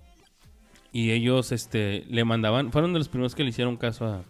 [0.94, 4.24] Y ellos este, le mandaban, fueron de los primeros que le hicieron caso a,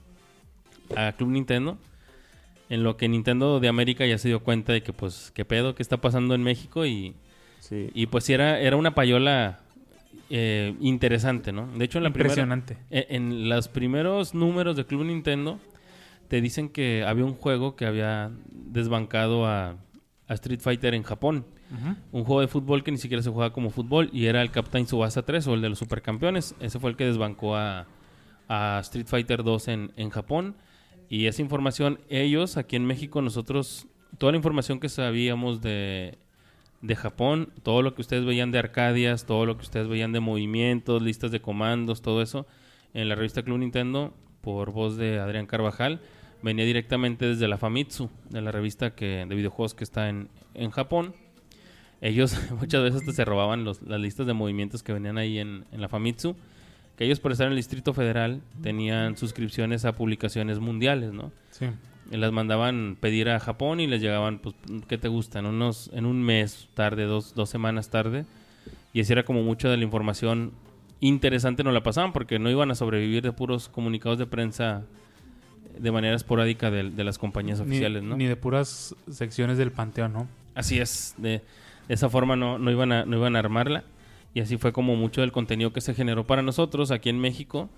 [0.97, 1.79] a Club Nintendo.
[2.69, 5.75] En lo que Nintendo de América ya se dio cuenta de que, pues, qué pedo,
[5.75, 6.87] qué está pasando en México.
[6.87, 7.15] Y,
[7.61, 7.91] Sí.
[7.95, 9.61] y pues sí, era, era una payola
[10.31, 11.67] eh, interesante, ¿no?
[11.77, 12.77] De hecho, en la primera, Impresionante.
[12.91, 15.61] eh, En los primeros números de Club Nintendo
[16.29, 19.77] te dicen que había un juego que había desbancado a,
[20.29, 21.45] a Street Fighter en Japón.
[22.13, 24.87] Un juego de fútbol que ni siquiera se jugaba como fútbol y era el Captain
[24.87, 26.55] Subasa 3 o el de los supercampeones.
[26.61, 27.87] Ese fue el que desbancó a,
[28.49, 30.55] a Street Fighter 2 en, en Japón.
[31.13, 36.17] Y esa información, ellos aquí en México, nosotros, toda la información que sabíamos de,
[36.81, 40.21] de Japón, todo lo que ustedes veían de Arcadias, todo lo que ustedes veían de
[40.21, 42.47] movimientos, listas de comandos, todo eso,
[42.95, 46.01] en la revista Club Nintendo, por voz de Adrián Carvajal,
[46.43, 50.71] venía directamente desde la Famitsu, de la revista que, de videojuegos que está en, en
[50.71, 51.15] Japón.
[52.01, 55.67] Ellos muchas veces hasta se robaban los- las listas de movimientos que venían ahí en,
[55.73, 56.37] en la Famitsu,
[56.97, 61.33] que ellos por estar en el Distrito Federal tenían suscripciones a publicaciones mundiales, ¿no?
[61.51, 61.67] Sí.
[62.11, 64.55] Y las mandaban pedir a Japón y les llegaban, pues,
[64.89, 65.47] ¿qué te gustan?
[65.47, 68.27] Unos, en un mes tarde, dos, dos semanas tarde.
[68.93, 70.53] Y así era como mucha de la información
[71.03, 74.83] interesante nos la pasaban porque no iban a sobrevivir de puros comunicados de prensa
[75.77, 78.17] de manera esporádica de, de las compañías Ni, oficiales, ¿no?
[78.17, 80.29] ni de puras secciones del panteón, ¿no?
[80.55, 81.41] Así es, de,
[81.89, 83.85] de esa forma no, no, iban a, no iban a armarla.
[84.35, 87.69] Y así fue como mucho del contenido que se generó para nosotros aquí en México.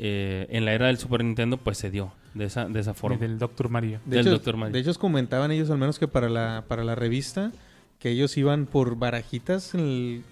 [0.00, 3.16] eh, en la era del Super Nintendo, pues se dio de esa, de esa forma.
[3.18, 4.00] del Doctor Mario.
[4.06, 4.56] De Del hecho, Dr.
[4.56, 4.72] Mario.
[4.72, 7.50] de hecho, comentaban ellos, al menos que para la, para la revista,
[7.98, 9.74] que ellos iban por barajitas.
[9.74, 10.22] en el-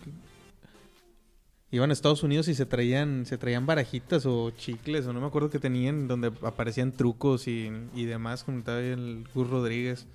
[1.72, 5.26] Iban a Estados Unidos y se traían, se traían barajitas o chicles, o no me
[5.26, 10.06] acuerdo que tenían, donde aparecían trucos y, y demás, comentaba ahí el Gus Rodríguez.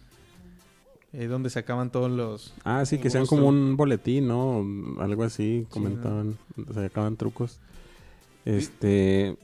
[1.13, 2.53] Ahí donde sacaban todos los...
[2.63, 4.65] Ah, sí, que sean como un boletín, ¿no?
[5.01, 6.37] Algo así, comentaban,
[6.73, 7.59] se acaban trucos.
[8.45, 9.35] Este,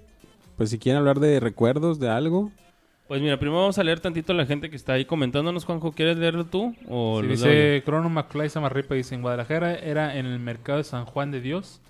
[0.56, 2.52] pues si quieren hablar de recuerdos de algo,
[3.08, 5.92] Pues mira, primero vamos a leer tantito a la gente que está ahí comentándonos, Juanjo.
[5.92, 6.76] ¿Quieres leerlo tú?
[6.90, 11.06] O Sí, dice Crono McFly Samarripa, dice en Guadalajara era en el mercado de San
[11.06, 11.82] Juan de Dios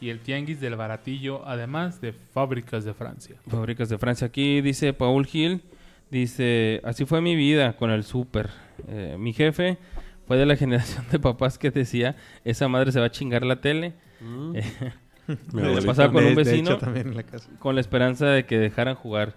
[0.00, 3.36] y el tianguis del baratillo, además de fábricas de Francia.
[3.48, 4.26] Fábricas de Francia.
[4.28, 5.62] Aquí dice Paul Gil.
[6.10, 8.50] Dice, así fue mi vida con el súper.
[8.88, 9.78] Eh, mi jefe
[10.26, 13.60] fue de la generación de papás que decía, esa madre se va a chingar la
[13.60, 13.94] tele.
[14.54, 14.62] Eh,
[15.52, 15.86] Le abuelita.
[15.86, 16.70] pasaba con un vecino.
[16.70, 17.50] hecho, también en la casa.
[17.58, 19.34] con la esperanza de que dejaran jugar.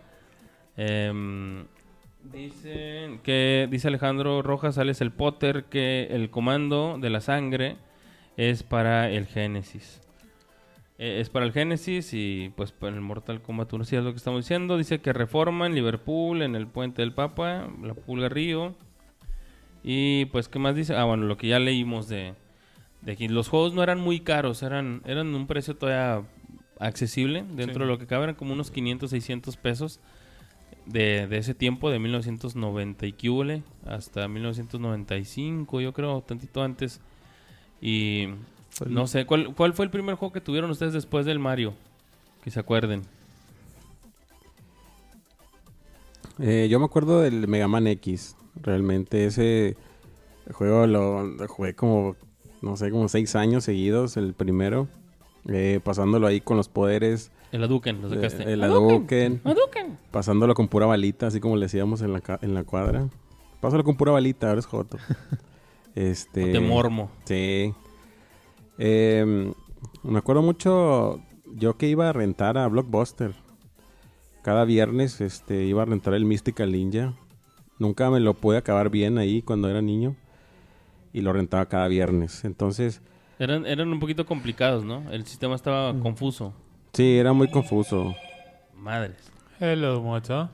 [2.24, 7.78] Dicen que, dice Alejandro Rojas, sales el Potter, que el comando de la sangre
[8.38, 10.01] es para el Génesis.
[11.04, 14.12] Eh, es para el Génesis y pues para el Mortal Kombat 1, sí es lo
[14.12, 14.78] que estamos diciendo.
[14.78, 18.76] Dice que Reforma en Liverpool, en el Puente del Papa, la Pulga Río.
[19.84, 20.96] Y pues, ¿qué más dice?
[20.96, 22.36] Ah, bueno, lo que ya leímos de,
[23.02, 23.28] de aquí.
[23.28, 26.24] Los juegos no eran muy caros, eran, eran un precio todavía
[26.80, 27.46] accesible.
[27.50, 27.80] Dentro Sí.
[27.80, 30.00] de lo que cabe eran como unos 500, 600 pesos
[30.86, 33.16] de, de ese tiempo, de 1990 y
[33.88, 37.02] hasta 1995, yo creo, tantito antes.
[37.82, 38.28] Y
[38.88, 41.74] no sé, ¿cuál, ¿cuál fue el primer juego que tuvieron ustedes después del Mario?
[42.44, 43.04] Que se acuerden.
[46.40, 48.36] Eh, yo me acuerdo del Mega Man X.
[48.62, 49.76] Realmente ese
[50.54, 52.16] juego lo, lo jugué como,
[52.62, 54.88] no sé, como seis años seguidos, el primero.
[55.50, 57.32] eh, pasándolo ahí con los poderes.
[57.52, 58.52] El Aduken, lo eh, sacaste.
[58.54, 59.98] el Hadouken, Hadouken.
[60.12, 63.08] Pasándolo con pura balita, así como le decíamos en la, en la cuadra.
[63.60, 64.98] Pásalo con pura balita, ahora es Joto.
[65.96, 66.46] este...
[66.48, 67.12] De mormo.
[67.26, 67.74] Sí.
[68.84, 69.54] Eh,
[70.02, 73.36] me acuerdo mucho yo que iba a rentar a Blockbuster.
[74.42, 77.14] Cada viernes este, iba a rentar el Mystical Ninja.
[77.78, 80.16] Nunca me lo pude acabar bien ahí cuando era niño.
[81.14, 82.44] Y lo rentaba cada viernes.
[82.44, 83.02] Entonces,
[83.38, 85.12] Eran, eran un poquito complicados, ¿no?
[85.12, 86.54] El sistema estaba confuso.
[86.94, 88.16] sí, era muy confuso.
[88.76, 89.32] Madres.
[89.60, 90.50] Hello, mocha.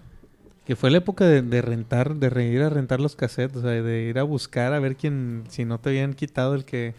[0.65, 3.71] Que fue la época de, de rentar, de ir a rentar los cassettes, o sea,
[3.71, 6.93] de ir a buscar a ver quién, si no te habían quitado el que,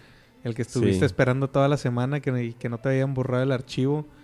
[0.49, 1.05] el que estuviste Sí.
[1.05, 4.07] esperando toda la semana, que, y que no te habían borrado el archivo.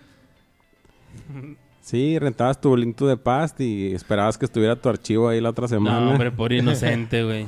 [1.81, 5.51] Sí, rentabas tu Link to the Past y esperabas que estuviera tu archivo ahí la
[5.51, 6.01] otra semana.
[6.01, 7.45] No, hombre, por inocente, güey.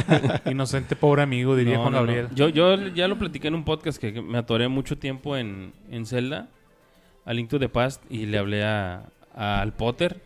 [0.50, 2.06] Inocente pobre amigo, diría No, Juan no, no.
[2.06, 2.28] Gabriel.
[2.34, 5.74] Yo, yo ya lo platiqué en un podcast que que me atoré mucho tiempo en,
[5.90, 6.48] en Zelda,
[7.26, 9.04] a Link to the Past, y le hablé a,
[9.36, 10.22] a- al Potter,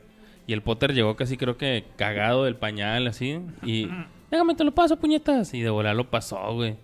[0.46, 3.40] Y el Potter llegó casi creo que cagado del pañal, así.
[3.64, 3.88] Y,
[4.30, 5.52] déjame te lo paso, puñetas.
[5.52, 6.76] Y de volar lo pasó, güey.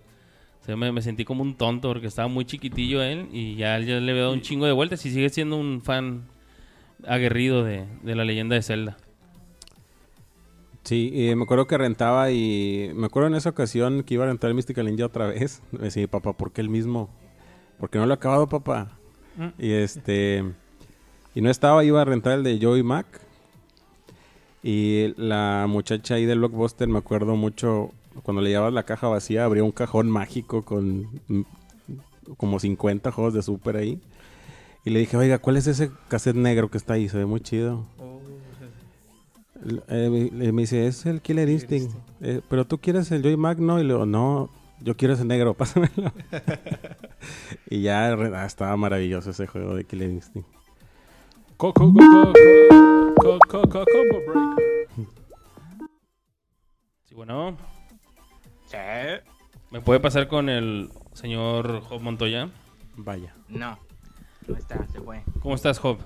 [0.65, 3.29] O sea, me, me sentí como un tonto porque estaba muy chiquitillo él.
[3.31, 5.05] Y ya, ya le había dado un chingo de vueltas.
[5.05, 6.23] Y sigue siendo un fan
[7.07, 8.97] aguerrido de, de la leyenda de Zelda.
[10.81, 14.27] Sí, y me acuerdo que rentaba y me acuerdo en esa ocasión que iba a
[14.27, 15.61] rentar el Mystical Ninja otra vez.
[15.71, 17.11] Me decía, papá, ¿por qué el mismo?
[17.79, 18.97] ¿Por qué no lo he acabado, papá?
[19.37, 19.61] Mm.
[19.61, 20.43] Y este...
[21.35, 23.05] Y no estaba, iba a rentar el de Joey Mac.
[24.63, 27.91] Y la muchacha ahí del Blockbuster, me acuerdo mucho,
[28.23, 31.41] cuando le llevabas la caja vacía, abría un cajón mágico con mm,
[32.37, 34.01] como 50 juegos de Super ahí.
[34.83, 37.09] Y le dije, oiga, ¿cuál es ese cassette negro que está ahí?
[37.09, 37.85] Se ve muy chido.
[37.99, 38.15] Oh.
[39.87, 41.95] Eh, me, dice, es el Killer Instinct.
[42.21, 43.79] Eh, Pero tú quieres el Joy Magno.
[43.79, 44.49] Y le digo, no,
[44.81, 46.13] yo quiero ese negro, pásamelo.
[47.69, 50.47] y ya ah, estaba maravilloso ese juego de Killer Instinct.
[51.57, 54.65] Coco, Coco, Coco, Combo Breaker.
[57.05, 57.55] Sí, bueno.
[58.65, 58.77] Sí.
[59.71, 62.49] ¿me puede pasar con el señor Job Montoya?
[62.97, 63.33] Vaya.
[63.47, 63.77] No.
[64.47, 65.23] No está, se fue.
[65.41, 65.97] ¿Cómo estás, Job?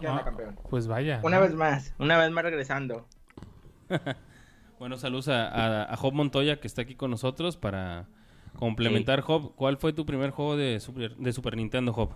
[0.00, 0.58] ¿Qué onda, campeón?
[0.70, 1.20] Pues vaya.
[1.22, 1.42] Una ¿no?
[1.42, 3.06] vez más, una vez más regresando.
[4.78, 8.06] Bueno, saludos a, a- a Job Montoya que está aquí con nosotros para
[8.58, 9.20] complementar.
[9.20, 12.10] Job, ¿cuál fue tu primer juego de Super, de Super Nintendo, Job?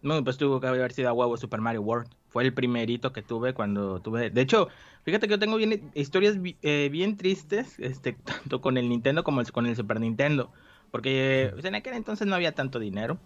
[0.00, 2.08] No, pues tuvo que haber sido a huevo Super Mario World.
[2.32, 4.30] Fue el primerito que tuve cuando tuve.
[4.30, 4.68] De hecho,
[5.04, 9.40] fíjate que yo tengo bien, historias eh, bien tristes, este, tanto con el Nintendo como
[9.40, 10.52] el- con el Super Nintendo.
[10.90, 13.22] Porque pues, en aquel entonces no había tanto dinero.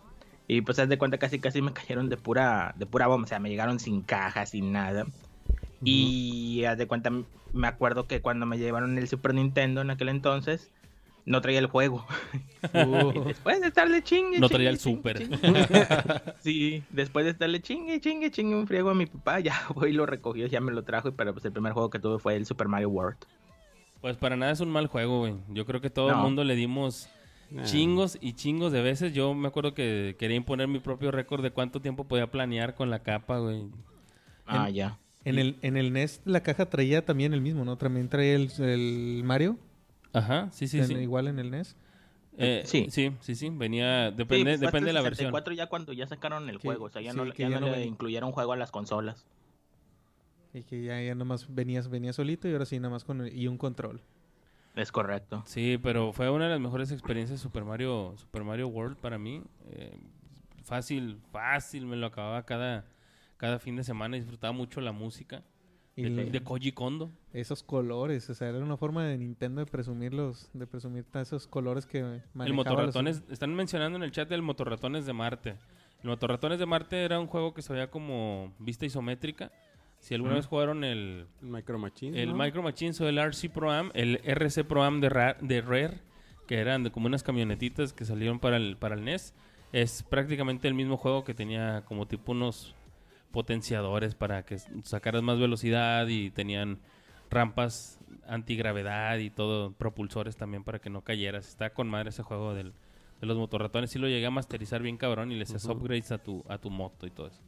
[0.48, 3.24] Y pues haz de cuenta casi casi me cayeron de pura, de pura bomba.
[3.24, 5.06] O sea, me llegaron sin caja, sin nada.
[5.84, 7.10] Y haz de cuenta,
[7.52, 10.72] me acuerdo que cuando me llevaron el Super Nintendo en aquel entonces,
[11.26, 12.06] no traía el juego.
[12.72, 15.62] Y después de estarle chingue, No traía chingue, el chingue, Super.
[15.62, 16.32] chingue.
[16.40, 19.92] Sí, después de estarle chingue, chingue, chingue un friego a mi papá, ya fue y
[19.92, 22.46] lo recogió, ya me lo trajo, pero pues el primer juego que tuve fue el
[22.46, 23.18] Super Mario World.
[24.00, 25.34] Pues para nada es un mal juego, güey.
[25.48, 27.08] Yo creo que todo el mundo le dimos
[27.64, 29.12] chingos y chingos de veces.
[29.12, 32.90] Yo me acuerdo que quería imponer mi propio récord de cuánto tiempo podía planear con
[32.90, 33.64] la capa, güey.
[34.46, 34.98] Ah, ya.
[35.24, 37.76] En el, en el NES la caja traía también el mismo, ¿no?
[37.76, 39.56] También traía el, el Mario.
[40.16, 40.94] Ajá, sí, sí, en- sí.
[40.94, 41.76] Igual en el NES.
[42.38, 42.86] Eh, Sí.
[42.90, 43.50] sí, sí, sí.
[43.50, 45.26] Venía, Sí, depende, pues, hasta depende de la el versión.
[45.26, 47.60] 64 ya cuando ya sacaron el Sí, juego, o sea, ya sí, no, ya ya
[47.60, 49.26] no no le incluyeron juego a las consolas.
[50.54, 53.36] Y que ya, ya nomás venías, venía solito y ahora sí, nada más con el-
[53.36, 54.00] y un control.
[54.74, 55.42] Es correcto.
[55.46, 59.42] Sí, pero fue una de las mejores experiencias Super Mario, Super Mario World para mí.
[59.70, 59.96] Eh,
[60.64, 62.84] fácil, fácil, me lo acababa cada,
[63.38, 64.16] cada fin de semana.
[64.16, 65.42] Disfrutaba mucho la música
[65.96, 67.10] Y de, el- de Koji Kondo.
[67.32, 71.86] esos colores, o sea, era una forma de Nintendo de presumirlos, de presumir esos colores
[71.86, 75.56] que El manejaba los- Motorratones, están mencionando en el chat el Motorratones de Marte.
[76.02, 79.50] El Motorratones de Marte era un juego que se veía como vista isométrica.
[79.98, 82.22] Si alguna vez jugaron el, El Micro Machine.
[82.22, 82.36] el ¿no?
[82.44, 86.00] Micro Machines o el RC Pro Am, el RC Pro Am de, Ra- de Rare,
[86.46, 89.32] que eran de como unas camionetitas que salieron para el, para el NES,
[89.72, 92.74] es prácticamente el mismo juego que tenía como tipo unos
[93.32, 96.78] potenciadores para que sacaras más velocidad y tenían
[97.30, 101.48] rampas antigravedad y todo, propulsores también para que no cayeras.
[101.48, 102.72] Está con madre ese juego del,
[103.20, 103.90] de los motorratones.
[103.90, 106.70] Sí lo llegué a masterizar bien cabrón y le hacías upgrades a tu, a tu
[106.70, 107.40] moto y todo eso.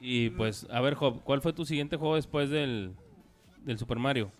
[0.00, 2.94] Y pues, a ver, Job, ¿cuál fue tu siguiente juego después del,
[3.64, 4.30] del Super Mario?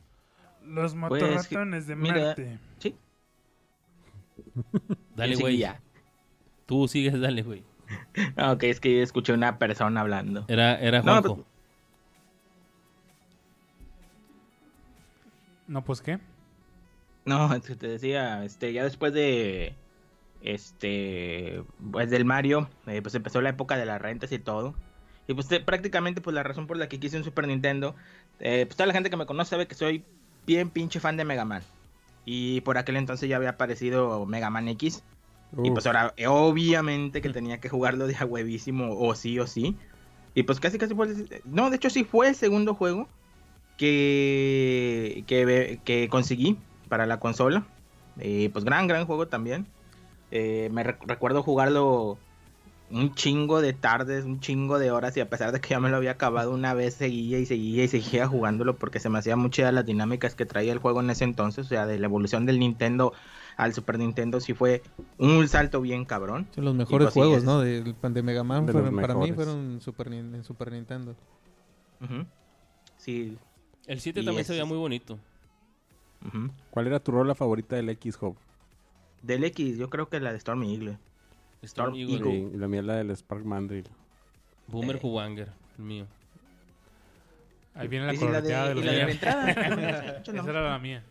[0.64, 2.58] Los Pues, motorratones de mira, Marte.
[2.78, 2.94] Sí.
[5.16, 5.64] Dale, ¿Quién güey.
[6.66, 7.64] Tú sigues, dale, güey.
[8.36, 10.44] Ah, ok, es que escuché una persona hablando.
[10.48, 11.34] Era, era No, Juanjo.
[11.36, 11.46] pues-
[15.66, 16.18] No, pues qué.
[17.24, 19.74] No, es que te decía, este, ya después de,
[20.42, 24.74] este, pues del Mario, eh, pues empezó la época de las rentas y todo.
[25.26, 27.94] Y pues te- prácticamente, pues la razón por la que quise un Super Nintendo,
[28.40, 30.04] eh, pues toda la gente que me conoce sabe que soy
[30.46, 31.62] bien pinche fan de Mega Man.
[32.24, 35.02] Y por aquel entonces ya había aparecido Mega Man X.
[35.62, 39.46] Y pues ahora, eh, obviamente que tenía que jugarlo de a huevísimo, o sí o
[39.46, 39.76] sí.
[40.34, 43.08] Y pues casi casi fue el- No, de hecho sí fue el segundo juego
[43.76, 46.58] que, que, que conseguí
[46.88, 47.66] para la consola.
[48.18, 49.66] Eh, pues gran, gran juego también.
[50.30, 52.20] Eh, me rec- recuerdo jugarlo
[52.90, 55.90] un chingo de tardes, un chingo de horas y a pesar de que ya me
[55.90, 59.36] lo había acabado una vez, seguía y seguía y seguía jugándolo porque se me hacía
[59.36, 62.06] muy chida las dinámicas que traía el juego en ese entonces, o sea, de la
[62.06, 63.12] evolución del Nintendo
[63.56, 64.82] al Super Nintendo sí fue
[65.18, 66.46] un salto bien cabrón.
[66.54, 67.60] Son los mejores pues sí, juegos, es- ¿no?
[67.60, 71.14] De, de Mega Man De fueron- para mí fueron Super, en Super Nintendo.
[72.96, 73.36] Sí.
[73.86, 75.18] El 7 Y también es- se veía muy bonito.
[76.70, 78.36] ¿Cuál era tu rola favorita del X-Hop?
[79.22, 80.98] Del X, yo creo que la de Stormy Eagle.
[81.62, 82.14] Storm Storm Eagle.
[82.16, 82.50] Eagle.
[82.52, 83.88] Sí, la mía es la del Spark Mandrill.
[84.68, 85.00] Boomer Eh.
[85.02, 86.06] Huwanger, el mío.
[87.74, 89.50] Ahí viene la Y de, coloreteada de y los la de entrada.
[90.22, 91.04] Esa era la mía.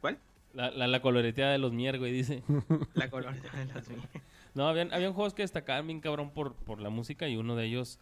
[0.00, 0.18] ¿Cuál?
[0.54, 2.42] La, la, la coloreteada de los mier, güey, dice.
[2.94, 4.00] La coloreteada de los Mier.
[4.54, 7.66] No, habían, habían juegos que destacaban bien cabrón por, por la música y uno de
[7.66, 7.98] ellos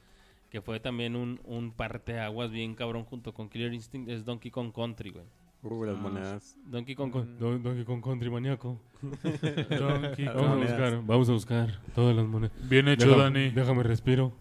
[0.50, 4.72] que fue también un, un parteaguas bien cabrón junto con Killer Instinct es Donkey Kong
[4.72, 5.24] Country, güey.
[5.64, 6.57] Uh, las monedas.
[6.66, 8.79] Donkey Kong, Don- Donkey Kong Country maníaco.
[9.03, 10.61] Donkey Vamos a Kong.
[10.61, 12.53] buscar, vamos a buscar todas las monedas.
[12.68, 13.50] Bien hecho, Déjame- Dani.
[13.50, 14.33] Déjame respiro.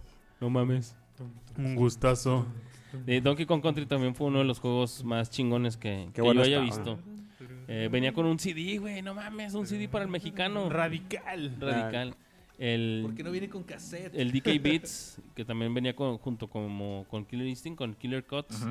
[0.42, 0.96] No mames.
[1.58, 2.46] Un gustazo.
[3.08, 6.42] Eh, Donkey Kong Country también fue uno de los juegos más chingones que, que bueno
[6.46, 6.96] yo haya estaba.
[6.96, 7.10] visto.
[7.68, 10.70] Eh, venía con un CD, güey, no mames, un CD para el mexicano.
[10.70, 11.56] Radical.
[11.60, 12.16] Radical.
[12.60, 14.14] El, ¿Por qué no viene con cassette?
[14.14, 18.68] el DK Beats, que también venía con- junto como con Killer Instinct, con Killer Cuts.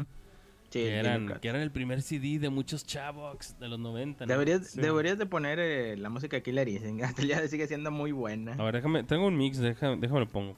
[0.73, 4.25] Sí, que, el eran, que eran el primer CD de muchos chavos de los 90.
[4.25, 4.33] ¿no?
[4.33, 4.81] Deberías, Sí.
[4.81, 7.03] deberías de poner eh, la música de Killer Instinct.
[7.05, 8.55] Hasta el hoy sigue siendo muy buena.
[8.55, 10.57] A ver, déjame, tengo un mix, déjame, déjame lo pongo.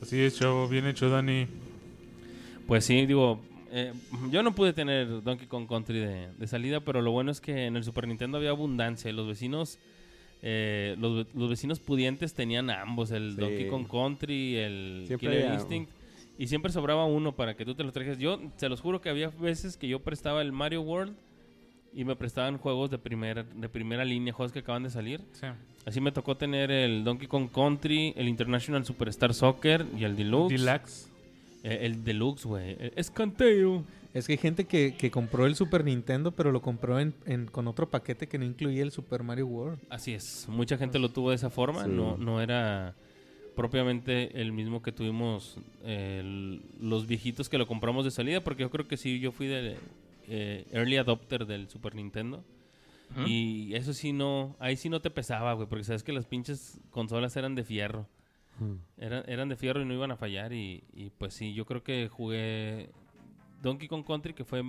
[0.00, 0.68] Así es, chavo.
[0.68, 1.46] Bien hecho, Dani.
[2.66, 3.40] Pues sí, digo,
[3.70, 3.92] eh,
[4.30, 7.66] yo no pude tener Donkey Kong Country de, de salida, pero lo bueno es que
[7.66, 9.10] en el Super Nintendo había abundancia.
[9.10, 9.78] y Los vecinos,
[10.42, 13.40] eh, los, los vecinos pudientes tenían ambos, el Sí.
[13.40, 15.90] Donkey Kong Country, el Siempre Killer Instinct.
[16.38, 18.18] Y siempre sobraba uno para que tú te lo trajeras.
[18.18, 21.14] Yo se los juro que había veces que yo prestaba el Mario World
[21.92, 25.20] y me prestaban juegos de primera, de primera línea, juegos que acaban de salir.
[25.32, 25.46] Sí.
[25.86, 30.52] Así me tocó tener el Donkey Kong Country, el International Superstar Soccer y el Deluxe.
[30.58, 31.08] Deluxe.
[31.62, 32.70] Eh, el Deluxe, güey.
[32.80, 33.84] El Escanteo.
[34.12, 37.46] Es que hay gente que, que compró el Super Nintendo, pero lo compró en, en-
[37.46, 39.78] con otro paquete que no incluía el Super Mario World.
[39.88, 40.46] Así es.
[40.48, 41.84] Mucha gente lo tuvo de esa forma.
[41.84, 41.90] Sí.
[41.90, 42.94] No, no era
[43.54, 48.62] propiamente el mismo que tuvimos eh, el- los viejitos que lo compramos de salida, porque
[48.62, 49.76] yo creo que sí, yo fui de
[50.26, 52.42] eh, early adopter del Super Nintendo.
[53.26, 56.80] Y eso sí no, ahí sí no te pesaba, güey, porque sabes que las pinches
[56.90, 58.08] consolas eran de fierro.
[58.98, 60.52] Eran, eran de fierro y no iban a fallar.
[60.52, 62.88] Y, y pues sí, yo creo que jugué
[63.62, 64.62] Donkey Kong Country, que fue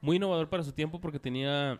[0.00, 1.78] muy innovador para su tiempo porque tenía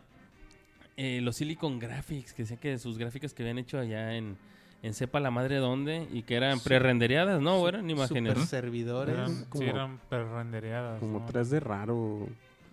[0.96, 4.36] eh, los Silicon Graphics, que decían que sus gráficas que habían hecho allá en,
[4.82, 7.56] en sepa la madre dónde y que eran pre-rendereadas, ¿no?
[7.56, 8.32] ¿O eran imágenes.
[8.34, 9.14] Super servidores.
[9.14, 11.00] Eran, como- sí, eran perrendereadas.
[11.00, 11.26] Como ¿no?
[11.26, 12.28] 3D raro.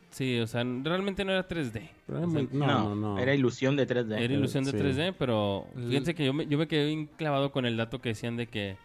[0.10, 1.90] Sí, o sea, realmente no era 3D.
[2.06, 3.20] Pero era O sea, muy- no, no, no.
[3.20, 4.18] Era ilusión de 3D.
[4.20, 4.78] Era ilusión de Sí.
[4.78, 8.10] 3D, pero fíjense que yo me, yo me quedé bien clavado con el dato que
[8.10, 8.78] decían de que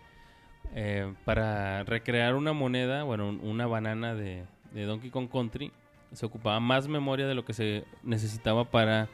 [0.74, 5.70] eh, para recrear una moneda, bueno, un- una banana de, de Donkey Kong Country,
[6.12, 9.08] se ocupaba más memoria de lo que se necesitaba para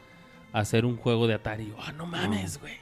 [0.53, 1.73] hacer un juego de Atari.
[1.79, 2.73] ¡Ah, no mames, güey!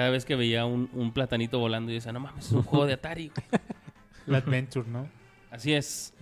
[0.00, 2.86] Cada vez que veía un, un platanito volando, yo decía, no mames, es un juego
[2.86, 3.30] de Atari.
[4.26, 5.06] La Adventure, ¿no?
[5.50, 6.14] Así es.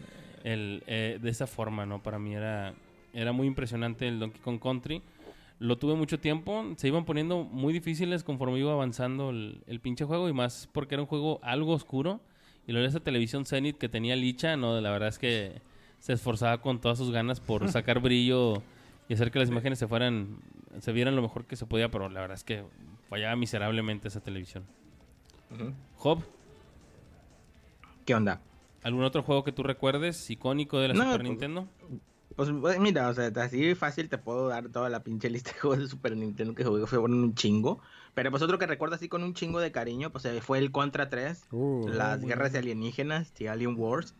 [0.43, 2.03] El, eh, de esa forma, ¿no?
[2.03, 2.75] Para mí era,
[3.13, 5.01] era muy impresionante el Donkey Kong Country.
[5.61, 6.73] Lo tuve mucho tiempo.
[6.77, 10.29] Se iban poniendo muy difíciles conforme iba avanzando el, el pinche juego.
[10.29, 12.21] Y más porque era un juego algo oscuro.
[12.67, 15.63] Y luego esa televisión Zenith que tenía licha, no, la verdad es que
[16.01, 18.61] se esforzaba con todas sus ganas por sacar brillo
[19.09, 20.39] y hacer que las imágenes se fueran,
[20.81, 22.65] se vieran lo mejor que se podía, pero la verdad es que
[23.09, 24.65] fallaba miserablemente esa televisión.
[25.97, 26.23] Job,
[28.05, 28.41] ¿Qué onda?
[28.83, 31.69] ¿algún otro juego que tú recuerdes icónico de la No, Super pues, Nintendo?
[32.37, 35.59] Pues pues, mira, o sea, así fácil te puedo dar toda la pinche lista de
[35.59, 37.81] juegos de Super Nintendo que jugué, fueron un chingo.
[38.15, 40.71] Pero pues otro que recuerdo así con un chingo de cariño, pues eh, fue el
[40.71, 44.15] Contra 3, Uh, las guerras alienígenas, The Alien Wars.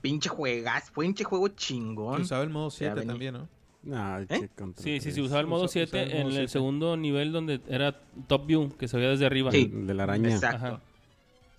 [0.00, 2.22] Pinche juegas, fue pinche juego chingón.
[2.22, 3.12] usaba el modo 7 venía.
[3.12, 3.48] también, ¿no?
[3.92, 4.48] Ay, ¿Eh?
[4.56, 6.48] qué Sí, sí, sí, usaba el modo Usa- 7 usaba el modo en el 7.
[6.48, 9.50] segundo nivel donde era top view, que se veía desde arriba.
[9.50, 9.66] Sí.
[9.72, 10.30] De la araña.
[10.30, 10.66] Exacto.
[10.66, 10.80] Ajá.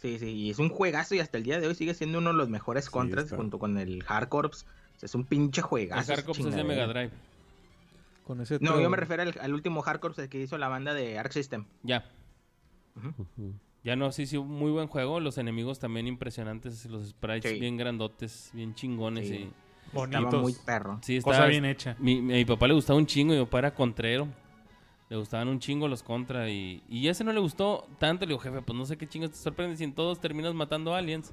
[0.02, 2.32] Sí, sí, y es un juegazo y hasta el día de hoy sigue siendo uno
[2.32, 3.38] de los mejores Sí, contras está.
[3.38, 4.64] junto con el Hardcorps.
[4.96, 6.14] O sea, es un pinche El juegazo.
[6.14, 6.64] Hardcore pues, es de.
[6.64, 7.12] Mega Drive.
[8.24, 10.94] Con ese No, yo me refiero al, al último Hardcorps el que hizo la banda
[10.94, 11.66] de Arc System.
[11.84, 12.06] Ya.
[13.84, 15.20] Ya no, sí, sí, muy buen juego.
[15.20, 16.86] Los enemigos también impresionantes.
[16.88, 17.60] Los sprites Sí.
[17.60, 19.28] bien grandotes, bien chingones.
[19.28, 19.36] Sí.
[19.36, 19.52] Y,
[19.88, 20.42] Estaba Bonitos.
[20.42, 21.00] muy perro.
[21.02, 21.96] sí, Cosa estaba- bien hecha.
[22.00, 24.28] Mi, mi- a mi papá le gustaba un chingo y mi papá era contrero.
[25.10, 28.26] Le gustaban un chingo los contra y, y ese no le gustó tanto.
[28.26, 30.94] Le digo, jefe, pues no sé qué chingos te sorprende si en todos terminas matando
[30.96, 31.32] aliens.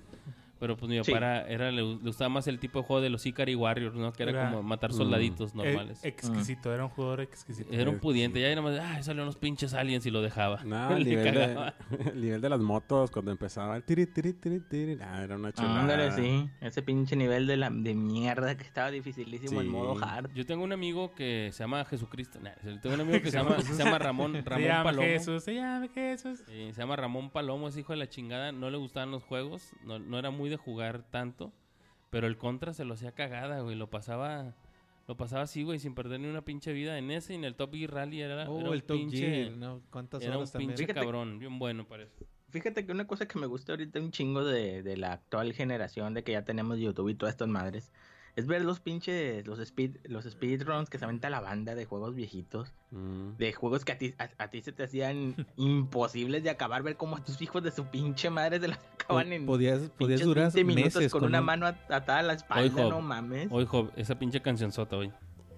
[0.62, 1.12] Pero pues mi papá Sí.
[1.12, 4.12] era, era- le, le gustaba más el tipo de juego de los Ikari Warriors, ¿no?
[4.12, 4.94] Que era, Era- como matar Mm.
[4.96, 6.04] soldaditos Eh, normales.
[6.04, 7.72] exquisito, era un jugador exquisito.
[7.72, 8.40] Era un pudiente.
[8.40, 10.62] Ya nada más, ay, salieron unos pinches aliens y lo dejaba.
[10.62, 11.72] No, el nivel, de,
[12.14, 14.98] el nivel de las motos cuando empezaba el tiri, tiri, tiri, tiri.
[15.02, 15.80] Ah, era una chulada.
[15.80, 16.48] Ándale, sí.
[16.60, 19.72] Ese pinche nivel de, la, de mierda que estaba dificilísimo en Sí.
[19.72, 20.30] modo hard.
[20.32, 22.38] Yo tengo un amigo que se llama Jesucristo.
[22.40, 25.08] Nah, tengo un amigo que se llama, se llama Ramón, Se Ramón llama Palomo.
[25.08, 26.44] Jesús, se llama Jesús.
[26.46, 28.52] Eh, se llama Ramón Palomo, es hijo de la chingada.
[28.52, 29.72] No le gustaban los juegos.
[29.84, 31.52] No, no era muy de jugar tanto.
[32.10, 33.74] Pero el contra se lo hacía cagada, güey.
[33.76, 34.54] Lo pasaba.
[35.08, 36.96] Lo pasaba así, güey, sin perder ni una pinche vida.
[36.96, 39.18] En ese y en el Top Gear Rally era, Oh, era un el Top pinche.
[39.18, 39.80] Gear, ¿no?
[39.90, 40.70] ¿Cuántas Era un horas también?
[40.70, 42.24] pinche Fíjate- cabrón, bien bueno parece.
[42.50, 46.14] fíjate que una cosa que me gusta ahorita un chingo de, de la actual generación,
[46.14, 47.90] de que ya tenemos YouTube y todas estas madres,
[48.34, 52.14] es ver los pinches, los speed, los speedruns que se aventa la banda de juegos
[52.14, 53.36] viejitos, Mm.
[53.38, 56.96] de juegos que a ti, a, a ti se te hacían imposibles de acabar, ver
[56.96, 60.52] cómo a tus hijos de su pinche madre se las acaban en Podías, podías durar
[60.52, 63.48] 20 minutos meses con, una un- mano at- atada a la espalda, no mames.
[63.50, 65.10] Oye, Job, esa pinche cancionzota, güey.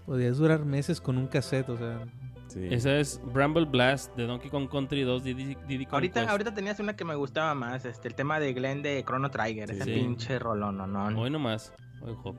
[0.06, 2.06] Podías durar meses con un cassette, o sea...
[2.46, 2.68] Sí.
[2.70, 6.30] Esa es Bramble Blast de Donkey Kong Country 2 Diddy, Diddy Kong Ahorita, Quest.
[6.30, 9.70] ahorita tenías una que me gustaba más, este, el tema de Glenn de Chrono Trigger,
[9.70, 9.74] Sí.
[9.76, 9.90] ese Sí.
[9.94, 11.20] pinche rolón, no, no.
[11.20, 11.72] Hoy nomás.
[12.02, 12.36] Oye, Job.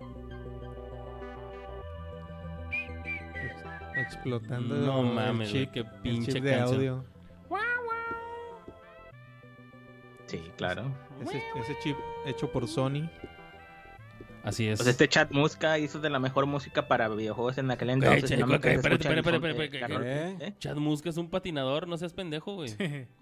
[3.98, 6.76] Explotando No mames, chip, qué pinche chip de canción.
[6.78, 7.06] audio.
[10.28, 10.92] Sí, claro.
[11.22, 13.08] Ese, ese chip hecho por Sony.
[14.44, 14.78] Así es.
[14.78, 18.30] Pues este chat Musca hizo de la mejor música para videojuegos en aquel entonces.
[18.30, 18.78] Espérate,
[20.40, 20.74] eh, ¿eh?
[20.76, 22.70] Muska es un patinador, no seas pendejo, güey.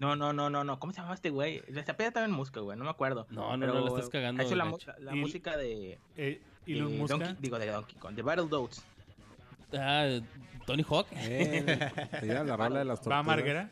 [0.00, 0.78] No, no, no, no, no.
[0.78, 1.62] ¿Cómo se llamaba este güey?
[1.72, 2.76] Se apellida también Musca, güey.
[2.76, 3.26] No me acuerdo.
[3.30, 4.42] No, no, Pero, no, la estás cagando.
[4.42, 4.70] Hizo la,
[5.00, 6.74] la Y- música de, Eh, de.
[7.08, 8.84] Donkey, digo de Donkey Kong, de Battletoads.
[9.78, 10.20] Ah,
[10.66, 11.06] Tony Hawk.
[11.12, 11.90] Eh,
[12.22, 13.22] lleva la rola de las Va.
[13.22, 13.70] Marguera.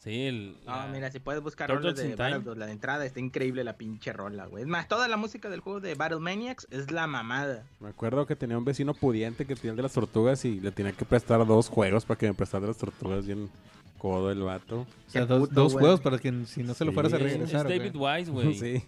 [0.00, 0.56] Sí, el.
[0.66, 4.12] No, la- mira, si puedes buscar rolas de la de entrada está increíble la pinche
[4.12, 4.62] rola, güey.
[4.62, 7.64] Es más, toda la música del juego de Battle Maniacs es la mamada.
[7.80, 10.72] Me acuerdo que tenía un vecino pudiente que tenía el de las tortugas y le
[10.72, 13.48] tenía que prestar dos juegos para que me prestara las tortugas bien
[13.96, 14.80] codo el vato.
[14.80, 16.94] O sea, dos, puto, juegos para que si no se lo Sí.
[16.94, 17.72] fueras a Es, regresar.
[17.72, 17.78] es.
[17.78, 18.54] David Wise, güey.
[18.58, 18.84] Sí.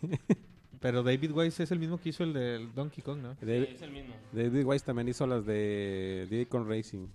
[0.86, 3.34] Pero David Wise es el mismo que hizo el del Donkey Kong, ¿no?
[3.40, 4.14] Sí, David, es el mismo.
[4.30, 7.08] David Wise también hizo las de Diddy Kong Racing.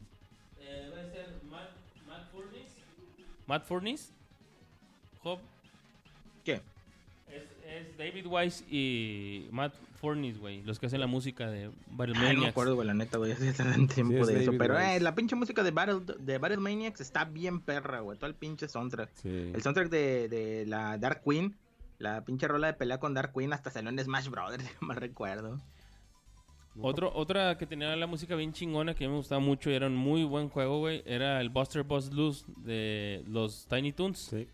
[0.59, 1.69] Eh, debe ser Matt,
[2.05, 2.75] Matt Furniss.
[3.47, 4.11] Matt Furniss.
[5.23, 5.39] Job.
[6.43, 6.55] ¿Qué?
[7.29, 10.63] Es, es David Wise y Matt Furniss, güey.
[10.63, 12.49] Los que hacen la música de Battle Ay, no me Maniacs.
[12.49, 13.31] acuerdo, güey, la neta, güey.
[13.31, 14.51] Hace tanto tiempo es de eso.
[14.57, 18.17] Pero eh, la pinche música de Battle, de Battle Maniacs está bien perra, güey.
[18.17, 19.11] Todo el pinche soundtrack.
[19.13, 19.29] Sí.
[19.53, 21.55] El soundtrack de, de la Dark Queen,
[22.01, 24.87] la pinche rola de pelea con Dark Queen, hasta salió en Smash Brothers, si no
[24.87, 25.59] mal recuerdo.
[26.79, 29.73] Otro, otra que tenía la música bien chingona que a mí me gustaba mucho y
[29.73, 31.03] era un muy buen juego, güey.
[31.05, 34.17] Era el Buster Buzz Loose de los Tiny Toons.
[34.17, 34.47] Sí.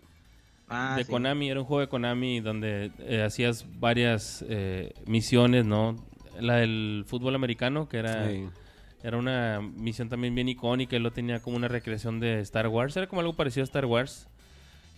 [0.68, 1.12] Ah, de sí.
[1.12, 5.96] Konami, era un juego de Konami donde eh, hacías varias eh, misiones, ¿no?
[6.40, 8.50] La del fútbol americano, que era, Sí.
[9.04, 12.98] era una misión también bien icónica, y lo tenía como una recreación de Star Wars,
[12.98, 14.28] era como algo parecido a Star Wars.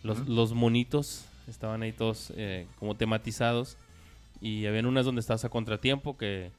[0.03, 3.77] Los, los monitos estaban ahí todos eh, como tematizados,
[4.41, 6.51] y habían unas donde estabas a contratiempo, que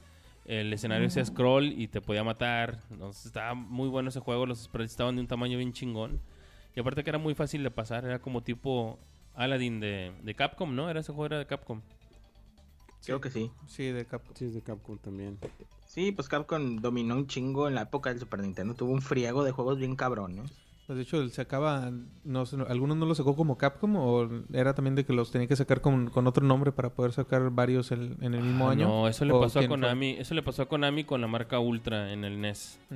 [0.45, 2.79] el escenario hacía scroll y te podía matar.
[2.91, 6.19] Entonces, estaba muy bueno ese juego, los sprites estaban de un tamaño bien chingón.
[6.75, 8.97] Y aparte que era muy fácil de pasar, era como tipo
[9.35, 10.89] Aladdin de, de Capcom, ¿no?
[10.89, 11.81] Era ese juego era de Capcom.
[13.03, 13.51] Creo que sí.
[13.67, 14.35] Sí, de Capcom.
[14.35, 15.37] Sí, es de Capcom también.
[15.85, 18.75] Sí, pues Capcom dominó un chingo en la época del Super Nintendo.
[18.75, 20.51] Tuvo un friego de juegos bien cabrones.
[20.91, 21.89] Pues de hecho, él sacaba,
[22.25, 25.47] no sé, algunos no los sacó como Capcom o era también de que los tenía
[25.47, 28.73] que sacar con, con otro nombre para poder sacar varios el- en el mismo Ah,
[28.73, 28.87] año.
[28.89, 29.69] No, eso le ¿O pasó a fue?
[29.69, 32.77] Konami, eso le pasó a Konami con la marca Ultra en el NES.
[32.89, 32.95] Mm.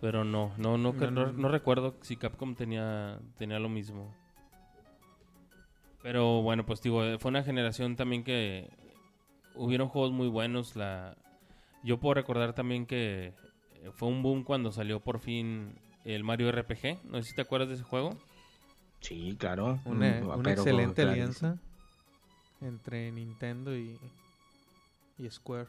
[0.00, 1.48] Pero no, no, no, No, no, no.
[1.48, 4.12] recuerdo si Capcom tenía, tenía lo mismo.
[6.02, 8.68] Pero bueno, pues digo, eh, fue una generación también que
[9.54, 10.74] hubieron juegos muy buenos.
[10.74, 11.16] La,
[11.84, 13.34] yo puedo recordar también que
[13.92, 17.04] fue un boom cuando salió por fin el Mario RPG.
[17.04, 18.16] No sé si te acuerdas de ese juego.
[19.00, 19.78] Sí, claro.
[19.84, 21.10] Una, Mm, una excelente claro.
[21.12, 21.58] alianza
[22.60, 23.98] entre Nintendo y,
[25.18, 25.68] y Square.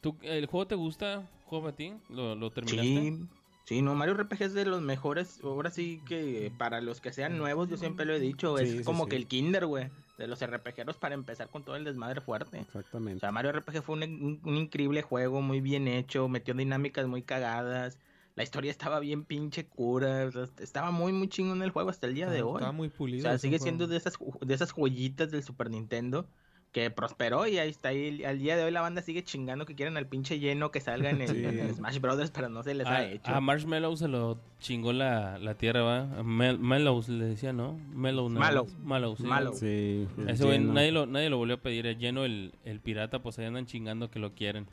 [0.00, 1.92] ¿Tú, ¿El juego te gusta, juego a ti?
[2.08, 2.84] ¿Lo, lo terminaste?
[2.88, 3.28] Sí,
[3.66, 5.40] sí, no, Mario RPG es de los mejores.
[5.44, 8.76] Ahora sí que para los que sean nuevos, yo siempre lo he dicho, Sí, es
[8.78, 9.10] sí, como sí.
[9.10, 12.60] que el kinder, güey, de los RPGeros para empezar con todo el desmadre fuerte.
[12.60, 13.20] O Exactamente.
[13.20, 17.22] sea, Mario RPG fue un, un- un increíble juego, muy bien hecho, metió dinámicas muy
[17.22, 17.98] cagadas.
[18.36, 22.06] La historia estaba bien pinche cura, o sea, estaba muy muy chingón el juego hasta
[22.06, 22.54] el día de hoy.
[22.54, 23.20] Estaba muy pulido.
[23.26, 23.64] O sea, sigue juego.
[23.64, 26.26] siendo de esas, de esas joyitas del Super Nintendo
[26.72, 27.88] que prosperó y ahí está.
[27.88, 30.80] Ahí, al día de hoy la banda sigue chingando que quieren al pinche lleno que
[30.80, 31.44] salga en el, Sí.
[31.44, 33.28] en el Smash Brothers, pero no se les a, ha hecho.
[33.32, 36.02] a Marshmallow se lo chingó la, la tierra, ¿va?
[36.20, 37.76] A Mel- Mellows le decía, ¿no?
[37.92, 38.28] Mellow.
[38.30, 38.38] ¿no?
[38.38, 38.68] Mallow.
[38.84, 39.16] Mallow,
[39.54, 40.06] sí.
[40.16, 41.86] El Ese güey nadie lo, nadie lo volvió a pedir.
[41.88, 44.68] El lleno, el, el pirata, pues ahí andan chingando que lo quieren.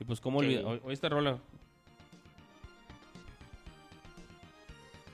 [0.00, 0.46] Y pues, ¿cómo Sí.
[0.46, 0.64] olvidar?
[0.64, 1.38] Hoy, hoy esta rola.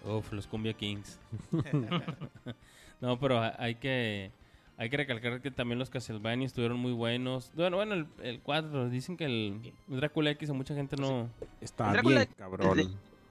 [0.05, 1.19] Uf, los Cumbia Kings.
[3.01, 4.33] no, pero ha- hay que
[4.77, 7.53] hay que recalcar que también los Castlevania estuvieron muy buenos.
[7.55, 11.29] Bueno, bueno, el, el 4, dicen que el Drácula X a mucha gente no...
[11.61, 12.79] Está Drácula bien, cabrón.
[12.79, 12.89] es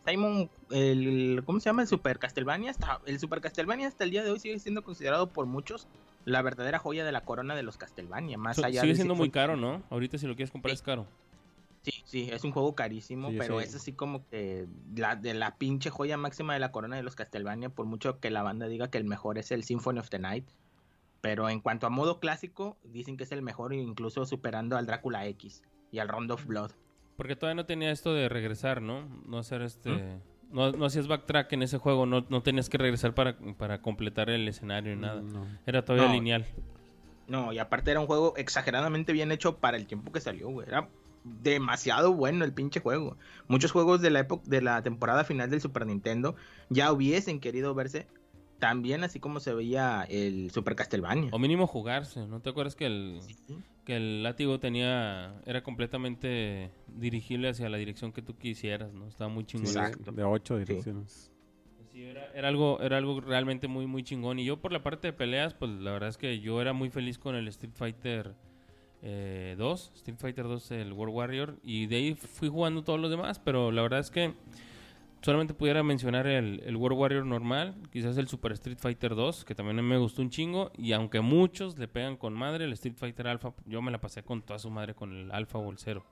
[0.07, 1.81] Simon, el, ¿cómo se llama?
[1.81, 2.69] El Super Castlevania.
[2.69, 5.87] Está, el Super Castlevania hasta el día de hoy sigue siendo considerado por muchos
[6.23, 8.37] la verdadera joya de la corona de los Castlevania.
[8.37, 9.81] Más So- allá sigue de siendo muy fue- caro, ¿no?
[9.89, 10.75] Ahorita si lo quieres comprar Sí.
[10.75, 11.07] es caro.
[12.05, 13.65] Sí, es un juego carísimo, Sí, pero sí.
[13.65, 17.15] es así como que la de la pinche joya máxima de la corona de los
[17.15, 20.19] Castlevania, por mucho que la banda diga que el mejor es el Symphony of the
[20.19, 20.47] Night.
[21.21, 25.25] Pero en cuanto a modo clásico, dicen que es el mejor, incluso superando al Drácula
[25.27, 26.71] X y al Round of Blood.
[27.17, 29.05] Porque todavía no tenía esto de regresar, ¿no?
[29.27, 30.19] No hacer este...
[30.51, 34.29] No, no hacías backtrack en ese juego, no, no tenías que regresar para, para completar
[34.31, 35.21] el escenario ni nada.
[35.21, 35.45] No.
[35.67, 36.13] Era todavía No.
[36.13, 36.45] lineal.
[37.27, 40.67] No, y aparte era un juego exageradamente bien hecho para el tiempo que salió, güey.
[40.67, 40.89] Era
[41.23, 43.17] demasiado bueno el pinche juego.
[43.47, 46.35] Muchos juegos de la época de la temporada final del Super Nintendo
[46.69, 48.07] ya hubiesen querido verse
[48.59, 51.29] también así como se veía el Super Castlevania.
[51.31, 52.27] O mínimo jugarse.
[52.27, 53.19] ¿No te acuerdas que el,
[53.85, 55.33] que el látigo tenía...
[55.45, 59.07] Era completamente dirigible hacia la dirección que tú quisieras, ¿no?
[59.07, 59.67] Estaba muy chingón.
[59.67, 60.11] Exacto.
[60.11, 61.31] De ocho direcciones.
[61.91, 64.39] Sí, era, era algo, era algo realmente muy, muy chingón.
[64.39, 66.89] Y yo por la parte de peleas, pues la verdad es que yo era muy
[66.89, 68.35] feliz con el Street Fighter
[69.01, 71.57] eh, 2, Street Fighter 2, el World Warrior.
[71.63, 74.33] Y de ahí fui jugando todos los demás, pero la verdad es que
[75.21, 79.53] solamente pudiera mencionar el, el World Warrior normal, quizás el Super Street Fighter 2, que
[79.55, 80.71] también me gustó un chingo.
[80.77, 84.23] Y aunque muchos le pegan con madre, el Street Fighter Alpha, yo me la pasé
[84.23, 86.05] con toda su madre con el Alpha o el Zero.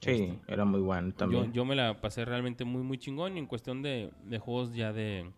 [0.00, 1.52] Sí, era muy bueno Yo, también.
[1.52, 3.36] yo me la pasé realmente muy, muy chingón.
[3.36, 5.30] Y en cuestión de, de juegos ya de,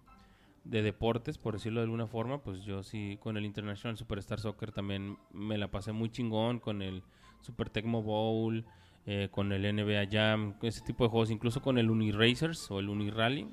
[0.65, 4.71] de deportes, por decirlo de alguna forma, pues yo sí con el International Superstar Soccer
[4.73, 6.59] también me la pasé muy chingón.
[6.61, 7.03] Con el
[7.41, 8.65] Super Tecmo Bowl,
[9.07, 11.31] eh, con el NBA Jam, ese tipo de juegos.
[11.31, 13.49] Incluso con el Uniracers o el Unirally,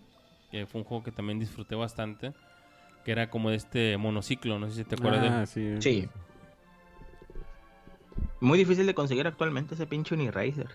[0.51, 2.33] que fue un juego que también disfruté bastante.
[3.05, 5.21] Que era como de este monociclo, no sé si te acuerdas
[5.55, 5.79] de Ah.
[5.81, 6.09] Sí.
[8.41, 10.67] Muy difícil de conseguir actualmente ese pinche Uniracer.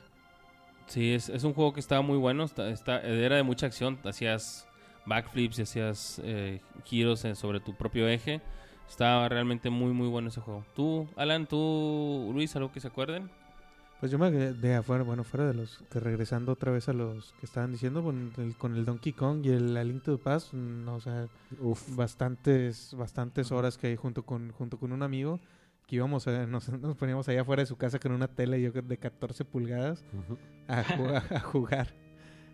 [0.87, 2.45] Sí, es, es un juego que estaba muy bueno.
[2.45, 3.99] Está, está- era de mucha acción.
[4.05, 4.67] Hacías
[5.11, 8.41] backflips y hacías eh, giros sobre tu propio eje.
[8.89, 10.65] Estaba realmente muy, muy bueno ese juego.
[10.75, 13.31] Tú, Alan, tú, Luis, algo que se acuerden.
[14.01, 16.95] Pues yo me quedé de afuera, bueno, fuera de los que regresando otra vez a
[16.95, 20.17] los que estaban diciendo con el, con el Donkey Kong y el A Link to
[20.17, 21.29] the Past, no, o sea,
[21.61, 21.95] Uf.
[21.97, 25.39] bastantes, bastantes horas que hay junto con, junto con un amigo
[25.87, 28.73] que íbamos a, nos, nos poníamos allá afuera de su casa con una tele yo
[28.73, 30.03] de 14 pulgadas
[30.67, 30.83] a
[31.41, 31.95] jugar,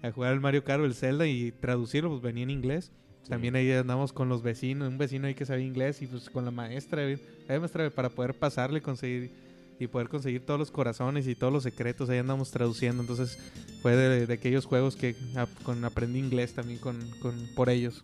[0.03, 2.91] a jugar el Mario Kart o el Zelda y traducirlo, pues venía en inglés.
[3.29, 6.45] También ahí andamos con los vecinos, un vecino ahí que sabía inglés y pues con
[6.45, 7.03] la maestra,
[7.49, 9.33] la maestra para poder pasarle, conseguir
[9.81, 13.03] y poder conseguir todos los corazones y todos los secretos, ahí andamos traduciendo.
[13.03, 13.37] Entonces
[13.83, 18.01] fue de, de aquellos juegos que ap- con, aprendí inglés también con, con, por ellos.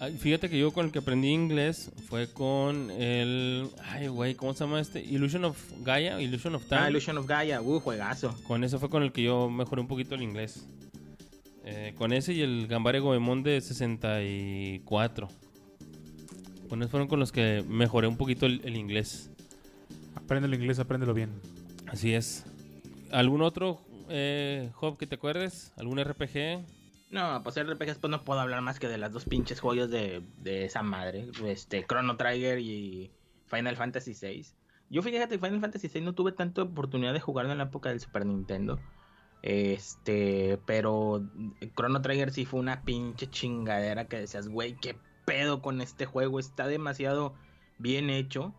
[0.00, 3.68] Ay, fíjate que yo con el que aprendí inglés fue con el...
[3.84, 5.00] Ay, güey, ¿cómo se llama este?
[5.00, 6.80] Illusion of Gaia, Illusion of Time.
[6.82, 8.36] Ah, Illusion of Gaia, uh, juegazo.
[8.46, 10.68] Con ese fue con el que yo mejoré un poquito el inglés.
[11.64, 15.28] Eh, con ese y el Gambare Goemon de 64.
[16.68, 19.30] Con esos fueron con los que mejoré un poquito el, el inglés.
[20.14, 21.30] Apréndelo inglés, apréndelo bien.
[21.86, 22.44] Así es.
[23.10, 25.72] ¿Algún otro eh, Job que te acuerdes?
[25.76, 26.64] ¿Algún RPG?
[27.10, 30.22] No, pues RPGs pues no puedo hablar más que de las dos pinches joyas de,
[30.38, 31.28] de esa madre.
[31.44, 33.10] Este, Chrono Trigger y
[33.46, 34.46] Final Fantasy VI.
[34.88, 38.00] Yo fíjate, Final Fantasy VI no tuve tanta oportunidad de jugarlo en la época del
[38.00, 38.80] Super Nintendo.
[39.42, 41.20] Este, pero
[41.76, 46.38] Chrono Trigger sí fue una pinche chingadera que decías, güey, qué pedo con este juego.
[46.38, 47.34] Está demasiado
[47.78, 48.54] bien hecho.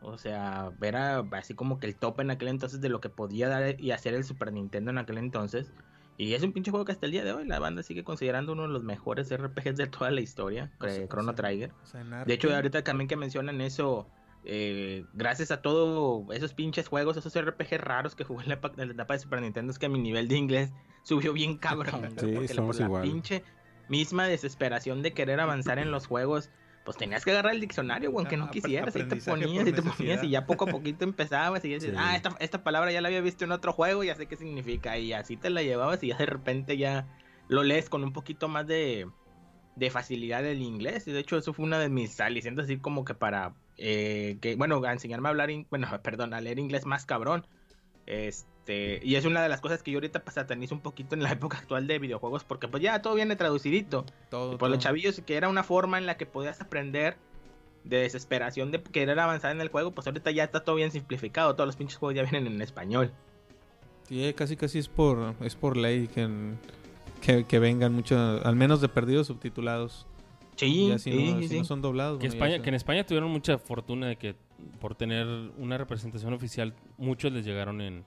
[0.00, 3.48] O sea, era así como que el top en aquel entonces de lo que podía
[3.48, 5.72] dar y hacer el Super Nintendo en aquel entonces.
[6.18, 8.52] Y es un pinche juego que hasta el día de hoy la banda sigue considerando
[8.52, 11.36] uno de los mejores RPGs de toda la historia, O sea, eh, o Chrono sea,
[11.36, 11.72] Trigger.
[11.82, 14.08] O sea, en De hecho, ahorita también que mencionan eso,
[14.44, 18.88] eh, gracias a todos esos pinches juegos, esos RPG raros que jugué en la, en
[18.88, 20.72] la etapa de Super Nintendo, es que mi nivel de inglés
[21.02, 22.14] subió bien cabrón.
[22.18, 23.02] Sí, porque somos por la igual.
[23.02, 23.42] pinche
[23.88, 26.50] misma desesperación de querer avanzar en los juegos,
[26.84, 29.72] pues tenías que agarrar el diccionario, güey, aunque no Apre- quisieras, ahí te ponías y
[29.72, 31.96] te ponías y ya poco a poquito empezabas y dices, Sí.
[31.98, 34.96] ah, esta, esta palabra ya la había visto en otro juego, ya sé qué significa,
[34.98, 37.06] y así te la llevabas y ya de repente ya
[37.48, 39.06] lo lees con un poquito más de,
[39.76, 41.06] de facilidad el inglés.
[41.08, 44.56] Y de hecho, eso fue una de mis alicientes, así como que para eh, que,
[44.56, 47.46] bueno, a enseñarme a hablar, in- bueno, perdón, a leer inglés más cabrón.
[48.06, 51.22] Este, y es una de las cosas que yo ahorita pues, satanizo un poquito en
[51.22, 54.04] la época actual de videojuegos, porque pues ya todo viene traducidito.
[54.30, 54.84] todo, por los todo.
[54.88, 57.16] chavillos, que era una forma en la que podías aprender
[57.84, 61.54] de desesperación de querer avanzar en el juego, pues ahorita ya está todo bien simplificado.
[61.54, 63.12] Todos los pinches juegos ya vienen en español.
[64.08, 66.28] Sí, eh, casi casi es por es por ley que,
[67.20, 70.06] que, que vengan mucho, al menos de perdidos subtitulados.
[70.58, 71.58] Sí, si, sí, no, sí, si sí.
[71.58, 72.18] no son doblados.
[72.18, 72.62] Que, bueno, ya España, sé.
[72.62, 74.34] que en España tuvieron mucha fortuna de que
[74.80, 78.04] por tener una representación oficial, muchos les llegaron en,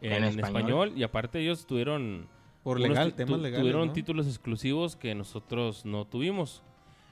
[0.00, 0.46] en, En español.
[0.46, 0.92] español.
[0.96, 2.28] Y aparte ellos tuvieron,
[2.62, 3.60] por legal, temas legales.
[3.60, 3.92] tuvieron ¿no?
[3.92, 6.62] títulos exclusivos que nosotros no tuvimos.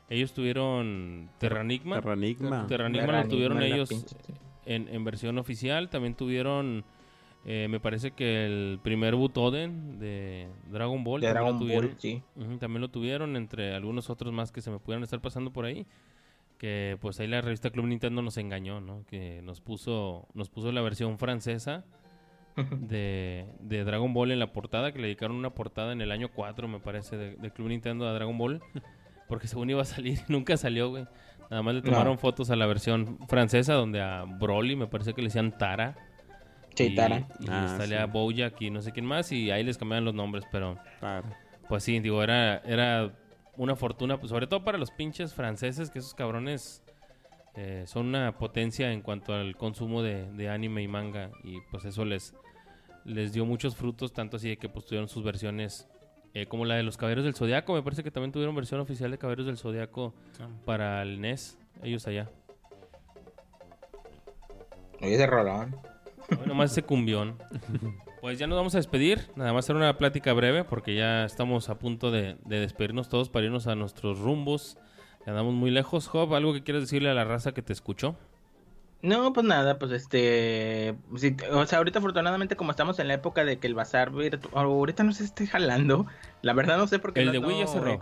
[0.08, 1.96] Ellos tuvieron Terranigma.
[1.96, 2.66] Terranigma.
[2.66, 2.66] Terranigma
[3.06, 3.90] Terranigma lo tuvieron ellos
[4.66, 5.88] en, en versión oficial.
[5.88, 6.84] También tuvieron
[7.46, 11.86] Eh, me parece que el primer Butoden de Dragon Ball De también Dragon lo tuvieron.
[11.90, 12.22] Ball, sí.
[12.58, 15.86] También lo tuvieron entre algunos otros más que se me pudieran estar pasando por ahí.
[16.58, 19.04] Que pues ahí la revista Club Nintendo nos engañó, ¿no?
[19.06, 21.84] Que nos puso, nos puso la versión francesa
[22.80, 26.28] de, de Dragon Ball en la portada, que le dedicaron una portada en el año
[26.34, 28.60] 4, me parece, de, de Club Nintendo a Dragon Ball.
[29.28, 31.06] Porque según iba a salir, nunca salió, güey.
[31.50, 32.18] Nada más le tomaron No.
[32.18, 35.96] fotos a la versión francesa, donde a Broly me parece que le decían Tara.
[36.74, 37.26] Sí, y.
[37.40, 38.10] Y Ah, salía sí.
[38.12, 40.78] Bojack y no sé quién más, y ahí les cambiaban los nombres, pero...
[40.98, 41.26] Claro.
[41.68, 43.12] Pues sí, digo, era, era
[43.56, 46.82] una fortuna, pues, sobre todo para los pinches franceses, que esos cabrones
[47.54, 51.30] eh, son una potencia en cuanto al consumo de, de anime y manga.
[51.44, 52.34] Y pues eso les,
[53.04, 55.86] les dio muchos frutos, tanto así de que pues tuvieron sus versiones,
[56.34, 57.74] eh, como la de los Caballeros del Zodiaco.
[57.74, 60.42] Me parece que también tuvieron versión oficial de Caballeros del Zodiaco Sí.
[60.64, 62.28] para el NES, ellos allá.
[65.00, 65.76] Oye, ese rolón.
[66.30, 67.36] Hoy nomás ese cumbión.
[68.20, 69.30] Pues ya nos vamos a despedir.
[69.34, 73.30] Nada más hacer una plática breve porque ya estamos a punto de, de despedirnos todos
[73.30, 74.76] para irnos a nuestros rumbos.
[75.26, 76.06] Ya andamos muy lejos.
[76.06, 78.16] Job, ¿algo que quieras decirle a la raza que te escuchó?
[79.02, 83.46] No, pues nada, pues este, sí, o sea, ahorita afortunadamente como estamos en la época
[83.46, 86.04] de que el bazar virtual, ahorita no se esté jalando,
[86.42, 87.98] la verdad no sé por qué El no- de Wii ya no cerró.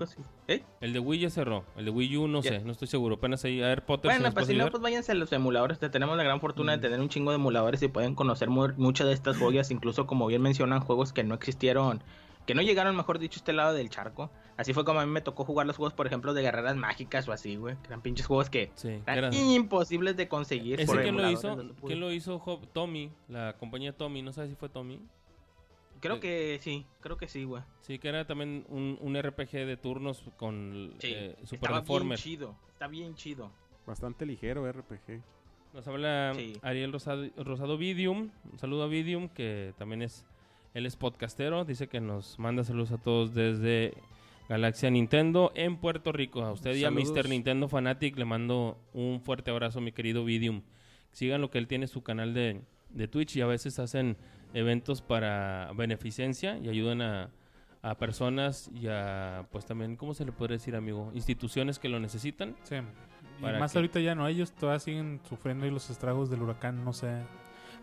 [0.48, 0.64] ¿Eh?
[0.80, 1.64] El de Wii ya cerró.
[1.76, 2.50] El de Wii U no Ya.
[2.50, 3.14] sé, no estoy seguro.
[3.14, 3.62] Apenas ahí.
[3.62, 4.10] A ver, Potter.
[4.10, 5.78] Bueno, pues si no, pues váyanse a los emuladores.
[5.78, 6.80] te- Tenemos la gran fortuna Mm.
[6.80, 9.70] de tener un chingo de emuladores y pueden conocer mu- muchas de estas joyas.
[9.70, 12.02] Incluso, como bien mencionan, juegos que no existieron,
[12.48, 14.30] que no llegaron, mejor dicho, a este lado del charco.
[14.56, 17.28] Así fue como a mí me tocó jugar los juegos, por ejemplo, de guerreras mágicas
[17.28, 17.76] o así, güey.
[17.82, 20.80] Que eran pinches juegos que Sí, eran eran- imposibles de conseguir.
[20.80, 21.54] ¿Ese por quién lo hizo?
[21.56, 21.74] no.
[21.86, 22.66] ¿Quién lo hizo, Job?
[22.72, 24.22] Tommy, la compañía Tommy.
[24.22, 24.98] No sabes si fue Tommy.
[26.00, 27.62] Creo que sí, creo que sí, güey.
[27.82, 32.14] Sí, que era también un, un RPG de turnos con Sí, eh, Super estaba bien
[32.16, 32.56] chido.
[32.72, 33.50] Está bien chido.
[33.86, 35.20] Bastante ligero RPG.
[35.74, 36.54] Nos habla Sí.
[36.62, 38.30] Ariel Rosado, Rosado Vidium.
[38.50, 40.24] Un saludo a Vidium, que también es.
[40.74, 41.64] Él es podcastero.
[41.64, 43.94] Dice que nos manda saludos a todos desde
[44.48, 46.42] Galaxia Nintendo en Puerto Rico.
[46.42, 46.90] A usted y a.
[46.90, 47.28] Mr.
[47.28, 50.62] Nintendo Fanatic le mando un fuerte abrazo, mi querido Vidium.
[51.12, 54.16] Sigan lo que él tiene su canal de, de Twitch y a veces hacen
[54.54, 57.30] eventos para beneficencia y ayudan a,
[57.82, 61.10] a personas y a, pues también, ¿cómo se le puede decir, amigo?
[61.14, 62.56] Instituciones que lo necesitan.
[62.64, 62.76] Sí.
[63.38, 66.84] Y ¿Para más ahorita ya no, ellos todavía siguen sufriendo ahí los estragos del huracán,
[66.84, 67.22] no sé.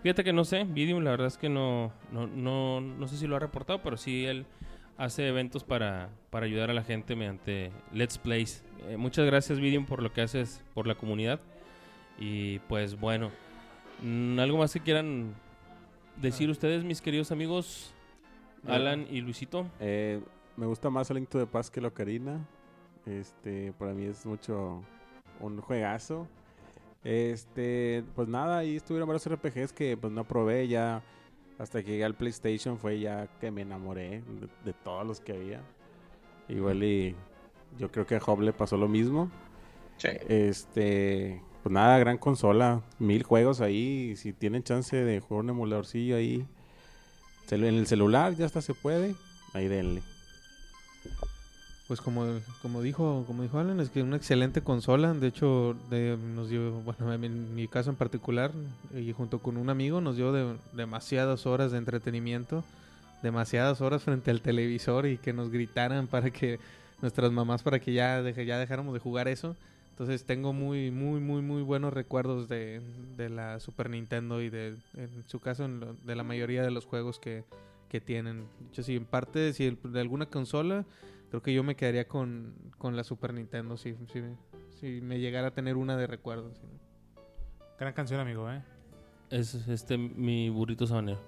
[0.05, 3.25] Fíjate que no sé, Vidium la verdad es que no, no, no, no sé si
[3.25, 4.45] lo ha reportado, pero sí él
[4.99, 8.63] hace eventos para, para ayudar a la gente mediante Let's Plays.
[8.87, 11.39] Eh, muchas gracias Vidium por lo que haces por la comunidad.
[12.19, 13.31] Y pues bueno,
[14.03, 15.33] mm, ¿algo más que quieran
[16.17, 17.91] decir ustedes, mis queridos amigos?
[18.67, 19.65] Alan y Luisito.
[19.79, 20.21] Eh,
[20.55, 22.47] me gusta más el to the Past que la Ocarina.
[23.07, 24.83] Este, para mí es mucho
[25.39, 26.27] un juegazo.
[27.05, 31.01] Este, pues nada, ahí estuvieron varios RPGs que pues no probé ya.
[31.57, 35.31] Hasta que llegué al PlayStation fue ya que me enamoré de, de todos los que
[35.31, 35.61] había.
[36.49, 37.15] Igual y
[37.77, 39.31] yo creo que a Job le pasó lo mismo.
[39.97, 40.09] Sí.
[40.27, 44.15] Este, pues nada, gran consola, mil juegos ahí.
[44.17, 46.45] Si tienen chance de jugar un emuladorcillo ahí
[47.51, 49.15] en el celular, ya hasta se puede.
[49.53, 50.01] Ahí denle.
[51.87, 52.25] Pues como,
[52.63, 55.13] como dijo, como dijo Alan, es que una excelente consola.
[55.13, 58.51] De hecho, de- nos dio, bueno, en mi caso en particular,
[58.95, 62.63] y junto con un amigo, nos dio de- demasiadas horas de entretenimiento,
[63.21, 66.59] demasiadas horas frente al televisor y que nos gritaran para que
[67.03, 69.55] nuestras mamás para que ya, deje- ya dejáramos de jugar eso.
[69.91, 72.81] Entonces tengo muy, muy, muy, muy buenos recuerdos de,
[73.15, 75.67] de la Super Nintendo y de, en su caso,
[76.03, 77.43] de la mayoría de los juegos que,
[77.89, 78.43] que tienen.
[78.73, 80.83] Yo sí, en parte, si de alguna consola,
[81.29, 84.21] creo que yo me quedaría con, con la Super Nintendo si, si,
[84.79, 86.57] si me llegara a tener una de recuerdos.
[86.57, 86.67] ¿sí?
[87.79, 88.61] Gran canción, amigo, ¿eh?
[89.29, 91.19] Es este mi burrito sabanero.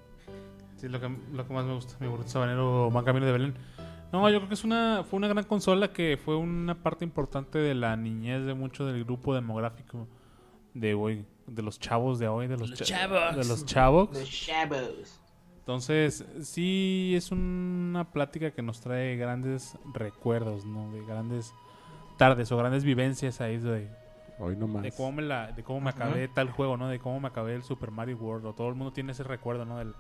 [0.76, 3.54] Sí, lo que, lo que más me gusta, mi burrito sabanero Van Camino de Belén.
[4.14, 7.58] No, yo creo que es una, fue una gran consola que fue una parte importante
[7.60, 10.08] de la niñez de mucho del grupo demográfico
[10.74, 13.36] de hoy, de los chavos de hoy, de los, Los cha- chavos.
[13.36, 14.12] De los chavos.
[14.12, 15.22] The Shadows.
[15.68, 20.90] Entonces, sí es una plática que nos trae grandes recuerdos, ¿no?
[20.94, 21.54] De grandes
[22.16, 23.90] tardes o grandes vivencias ahí de,
[24.40, 24.82] Hoy no más.
[24.84, 26.06] de cómo me la, de cómo me Ajá.
[26.06, 26.88] acabé tal juego, ¿no?
[26.88, 28.46] De cómo me acabé el Super Mario World.
[28.46, 29.78] O todo el mundo tiene ese recuerdo, ¿no?
[29.80, 29.94] Del,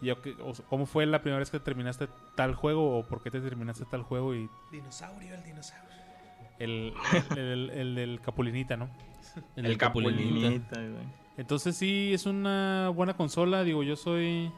[0.00, 2.98] yo que- o ¿Cómo fue la primera vez que terminaste tal juego?
[2.98, 4.34] ¿O por qué te terminaste tal juego?
[4.34, 5.86] Y Dinosaurio, el dinosaurio.
[6.60, 6.94] el,
[7.36, 8.88] el, el- el del Capulinita, ¿no?
[9.54, 11.04] El Capulinita, güey.
[11.36, 13.64] Entonces sí, es una buena consola.
[13.64, 14.50] Digo, yo soy...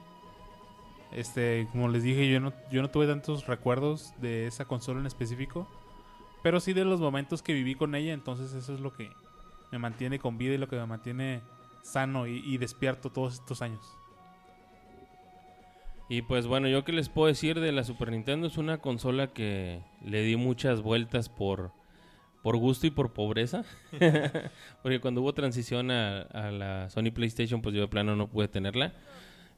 [1.13, 5.07] Este, como les dije, yo no, yo no tuve tantos recuerdos de esa consola en
[5.07, 5.69] específico.
[6.43, 8.13] Pero sí de los momentos que viví con ella.
[8.13, 9.11] Entonces eso es lo que
[9.71, 11.43] me mantiene con vida y lo que me mantiene
[11.83, 13.81] sano y, despierto todos estos años.
[16.09, 19.29] Y pues bueno, yo qué les puedo decir de la Super Nintendo es una consola
[19.29, 21.71] que le di muchas vueltas por,
[22.43, 23.65] por gusto y por pobreza.
[24.83, 28.49] Porque cuando hubo transición a, a la Sony PlayStation, pues yo de plano no pude
[28.49, 28.93] tenerla.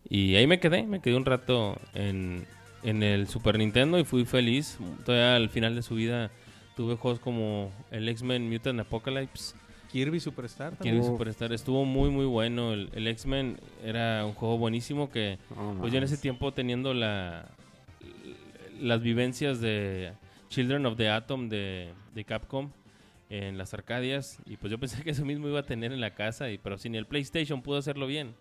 [0.09, 2.47] Y ahí me quedé, me quedé un rato en,
[2.83, 4.79] en el Super Nintendo y fui feliz.
[5.05, 6.31] Todavía al final de su vida
[6.77, 9.55] tuve juegos como el X-Men Mutant Apocalypse.
[9.91, 11.05] Kirby Superstar Kirby también.
[11.05, 12.73] Superstar estuvo muy muy bueno.
[12.73, 15.39] El, el X-Men era un juego buenísimo que
[15.81, 17.51] pues yo en ese tiempo teniendo la
[18.81, 20.13] las vivencias de
[20.49, 22.71] Children of the Atom de, de Capcom
[23.31, 26.15] en las Arcadias y pues yo pensé que eso mismo iba a tener en la
[26.15, 28.35] casa y pero sin el PlayStation pudo hacerlo bien.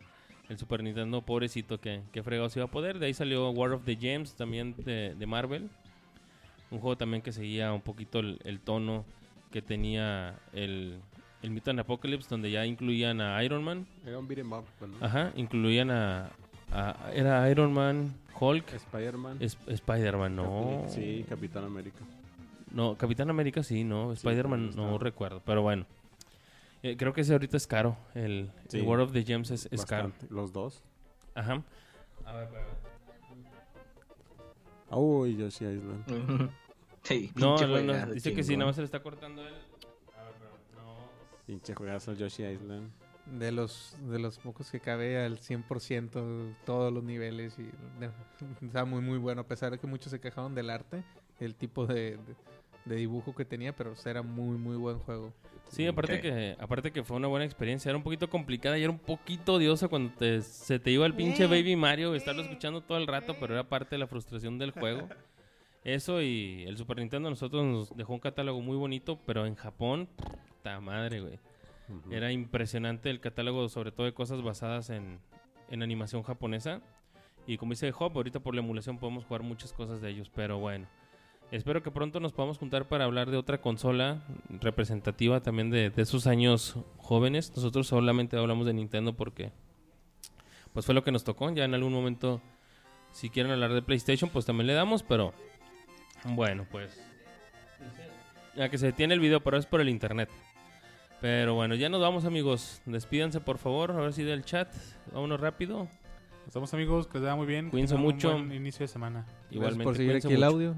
[0.52, 3.00] El Super Nintendo, pobrecito, que, que fregados iba a poder.
[3.00, 5.70] De ahí salió War of the Gems, también de, de Marvel.
[6.72, 9.06] Un juego también que seguía un poquito el, el tono
[9.50, 11.00] que tenía el,
[11.42, 13.88] el Mutant Apocalypse, donde ya incluían a Iron Man.
[14.06, 15.06] Era un beat'em up, ¿no?
[15.06, 16.30] Ajá, incluían a,
[16.74, 19.38] a- Era Iron Man, Hulk, Spider-Man.
[19.40, 20.84] es- Spider-Man, no.
[20.90, 22.00] Sí, Capitán América.
[22.74, 24.12] No, Capitán América sí, no.
[24.12, 25.86] Spider-Man no recuerdo, pero bueno.
[26.84, 27.98] Eh, creo que ese ahorita es caro.
[28.16, 28.80] El, Sí.
[28.80, 30.12] el War of the Gems es, es caro.
[30.30, 30.84] Los dos.
[31.36, 31.64] Ajá.
[34.90, 36.50] Uy, Yoshi Island.
[37.04, 37.58] Sí, No,
[38.14, 39.56] dice que sí, nada más se le está cortando él.
[40.16, 40.52] A ver, pero
[40.86, 40.98] no.
[41.48, 42.92] Pinche juegazo Yoshi Island.
[43.26, 47.58] De los, de los pocos que cabe al 100% todos los niveles.
[47.58, 47.64] y
[48.00, 48.12] de-
[48.68, 49.42] Está muy, muy bueno.
[49.42, 51.04] A pesar de que muchos se quejaron del arte,
[51.40, 52.36] el tipo de, de-
[52.86, 55.34] de dibujo que tenía, pero era muy, muy buen juego.
[55.70, 58.92] Sí, aparte que aparte que fue una buena experiencia, era un poquito complicada y era
[58.92, 62.98] un poquito odiosa cuando te, se te iba el pinche Baby Mario, estarlo escuchando todo
[62.98, 65.08] el rato, pero era parte de la frustración del juego.
[65.84, 69.56] Eso y el Super Nintendo a nosotros nos dejó un catálogo muy bonito, pero en
[69.56, 70.08] Japón,
[70.48, 71.40] puta madre, güey.
[72.10, 75.20] Era impresionante el catálogo, sobre todo de cosas basadas en,
[75.70, 76.82] en animación japonesa.
[77.48, 80.60] Y como dice Hop, ahorita por la emulación podemos jugar muchas cosas de ellos, pero
[80.60, 80.88] bueno.
[81.52, 84.22] Espero que pronto nos podamos juntar para hablar de otra consola
[84.62, 87.52] representativa también de, de esos años jóvenes.
[87.54, 89.52] Nosotros solamente hablamos de Nintendo porque
[90.74, 91.50] pues fue lo que nos tocó.
[91.52, 92.42] Ya en algún momento,
[93.12, 95.34] si quieren hablar de PlayStation, pues también le damos, pero
[96.24, 96.98] bueno, pues
[98.56, 100.30] ya que se detiene el video, pero es por el internet.
[101.20, 102.82] Pero bueno, ya nos vamos amigos.
[102.86, 104.74] Despídanse por favor, ahora sí del chat.
[105.14, 105.90] Vámonos rápido.
[106.48, 107.70] Estamos amigos, que les da muy bien.
[107.70, 108.32] Cuídense tengan un mucho.
[108.32, 109.26] buen inicio de semana.
[109.26, 110.46] Gracias Igualmente, por seguir aquí el mucho.
[110.48, 110.76] audio.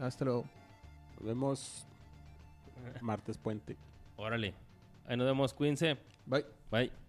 [0.00, 0.44] Hasta luego.
[1.16, 1.86] Nos vemos
[3.00, 3.76] martes puente.
[4.16, 4.54] Órale.
[5.06, 5.96] Ahí nos vemos, cuídense.
[6.26, 6.44] Bye.
[6.70, 7.07] Bye.